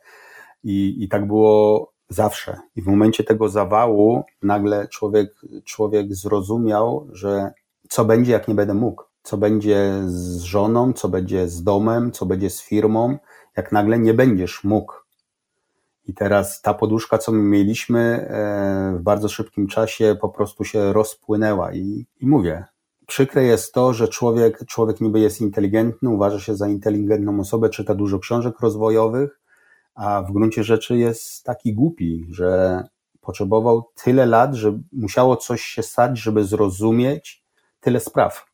I, 0.64 1.04
i 1.04 1.08
tak 1.08 1.26
było 1.26 1.95
zawsze. 2.08 2.60
I 2.76 2.82
w 2.82 2.86
momencie 2.86 3.24
tego 3.24 3.48
zawału 3.48 4.24
nagle 4.42 4.88
człowiek, 4.88 5.34
człowiek 5.64 6.14
zrozumiał, 6.14 7.08
że 7.12 7.52
co 7.88 8.04
będzie, 8.04 8.32
jak 8.32 8.48
nie 8.48 8.54
będę 8.54 8.74
mógł. 8.74 9.02
Co 9.22 9.36
będzie 9.36 9.92
z 10.06 10.42
żoną, 10.42 10.92
co 10.92 11.08
będzie 11.08 11.48
z 11.48 11.62
domem, 11.62 12.12
co 12.12 12.26
będzie 12.26 12.50
z 12.50 12.62
firmą, 12.62 13.18
jak 13.56 13.72
nagle 13.72 13.98
nie 13.98 14.14
będziesz 14.14 14.64
mógł. 14.64 14.94
I 16.08 16.14
teraz 16.14 16.62
ta 16.62 16.74
poduszka, 16.74 17.18
co 17.18 17.32
my 17.32 17.42
mieliśmy, 17.42 18.00
e, 18.00 18.96
w 18.98 19.02
bardzo 19.02 19.28
szybkim 19.28 19.66
czasie 19.66 20.16
po 20.20 20.28
prostu 20.28 20.64
się 20.64 20.92
rozpłynęła. 20.92 21.72
I, 21.72 22.06
i 22.20 22.26
mówię, 22.26 22.64
przykre 23.06 23.44
jest 23.44 23.72
to, 23.72 23.94
że 23.94 24.08
człowiek, 24.08 24.66
człowiek 24.66 25.00
niby 25.00 25.20
jest 25.20 25.40
inteligentny, 25.40 26.10
uważa 26.10 26.40
się 26.40 26.56
za 26.56 26.68
inteligentną 26.68 27.40
osobę, 27.40 27.68
czyta 27.68 27.94
dużo 27.94 28.18
książek 28.18 28.60
rozwojowych, 28.60 29.40
a 29.96 30.22
w 30.22 30.32
gruncie 30.32 30.64
rzeczy 30.64 30.96
jest 30.96 31.44
taki 31.44 31.74
głupi, 31.74 32.26
że 32.30 32.82
potrzebował 33.20 33.84
tyle 34.04 34.26
lat, 34.26 34.54
że 34.54 34.78
musiało 34.92 35.36
coś 35.36 35.62
się 35.62 35.82
stać, 35.82 36.18
żeby 36.18 36.44
zrozumieć 36.44 37.44
tyle 37.80 38.00
spraw. 38.00 38.46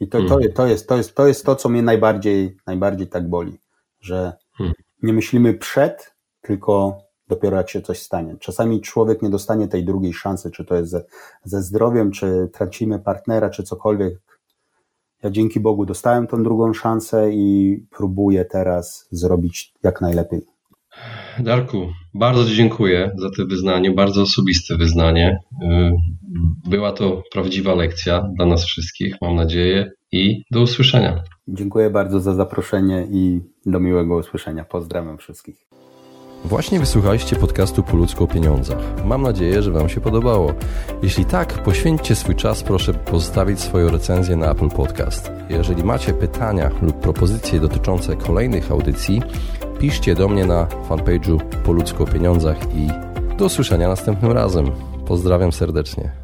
I 0.00 0.08
to, 0.08 0.18
to, 0.18 0.28
hmm. 0.28 0.52
to, 0.52 0.66
jest, 0.66 0.88
to, 0.88 0.96
jest, 0.96 1.14
to 1.14 1.26
jest 1.26 1.46
to, 1.46 1.56
co 1.56 1.68
mnie 1.68 1.82
najbardziej, 1.82 2.56
najbardziej 2.66 3.06
tak 3.06 3.28
boli, 3.28 3.58
że 4.00 4.32
hmm. 4.52 4.74
nie 5.02 5.12
myślimy 5.12 5.54
przed, 5.54 6.14
tylko 6.40 6.98
dopiero 7.28 7.56
jak 7.56 7.70
się 7.70 7.82
coś 7.82 8.02
stanie. 8.02 8.36
Czasami 8.40 8.80
człowiek 8.80 9.22
nie 9.22 9.30
dostanie 9.30 9.68
tej 9.68 9.84
drugiej 9.84 10.12
szansy, 10.12 10.50
czy 10.50 10.64
to 10.64 10.74
jest 10.74 10.90
ze, 10.90 11.04
ze 11.44 11.62
zdrowiem, 11.62 12.10
czy 12.10 12.50
tracimy 12.52 12.98
partnera, 12.98 13.50
czy 13.50 13.62
cokolwiek. 13.62 14.18
Ja 15.22 15.30
dzięki 15.30 15.60
Bogu 15.60 15.86
dostałem 15.86 16.26
tą 16.26 16.42
drugą 16.42 16.72
szansę 16.72 17.32
i 17.32 17.86
próbuję 17.90 18.44
teraz 18.44 19.08
zrobić 19.10 19.74
jak 19.82 20.00
najlepiej. 20.00 20.51
Darku, 21.38 21.92
bardzo 22.14 22.44
Ci 22.44 22.56
dziękuję 22.56 23.10
za 23.16 23.30
to 23.30 23.46
wyznanie, 23.46 23.90
bardzo 23.90 24.22
osobiste 24.22 24.76
wyznanie. 24.76 25.38
Y, 25.62 25.90
była 26.70 26.92
to 26.92 27.22
prawdziwa 27.32 27.74
lekcja 27.74 28.28
dla 28.36 28.46
nas 28.46 28.64
wszystkich, 28.64 29.16
mam 29.22 29.34
nadzieję, 29.34 29.90
i 30.12 30.44
do 30.50 30.60
usłyszenia. 30.60 31.22
Dziękuję 31.48 31.90
bardzo 31.90 32.20
za 32.20 32.34
zaproszenie 32.34 33.06
i 33.10 33.40
do 33.66 33.80
miłego 33.80 34.16
usłyszenia. 34.16 34.64
Pozdrawiam 34.64 35.18
wszystkich. 35.18 35.66
Właśnie 36.44 36.80
wysłuchaliście 36.80 37.36
podcastu 37.36 37.82
Po 37.82 37.96
ludzku 37.96 38.24
o 38.24 38.26
pieniądzach. 38.26 39.04
Mam 39.04 39.22
nadzieję, 39.22 39.62
że 39.62 39.70
Wam 39.70 39.88
się 39.88 40.00
podobało. 40.00 40.54
Jeśli 41.02 41.24
tak, 41.24 41.62
poświęćcie 41.62 42.14
swój 42.14 42.34
czas, 42.34 42.62
proszę 42.62 42.94
pozostawić 42.94 43.60
swoją 43.60 43.90
recenzję 43.90 44.36
na 44.36 44.50
Apple 44.50 44.68
Podcast. 44.68 45.32
Jeżeli 45.50 45.84
macie 45.84 46.12
pytania 46.12 46.70
lub 46.82 47.00
propozycje 47.00 47.60
dotyczące 47.60 48.16
kolejnych 48.16 48.70
audycji, 48.70 49.22
piszcie 49.82 50.14
do 50.14 50.28
mnie 50.28 50.46
na 50.46 50.66
fanpage'u 50.88 51.40
Po 51.64 51.72
ludzku 51.72 52.02
o 52.02 52.06
pieniądzach 52.06 52.56
i 52.74 52.88
do 53.36 53.44
usłyszenia 53.44 53.88
następnym 53.88 54.32
razem. 54.32 54.70
Pozdrawiam 55.06 55.52
serdecznie. 55.52 56.21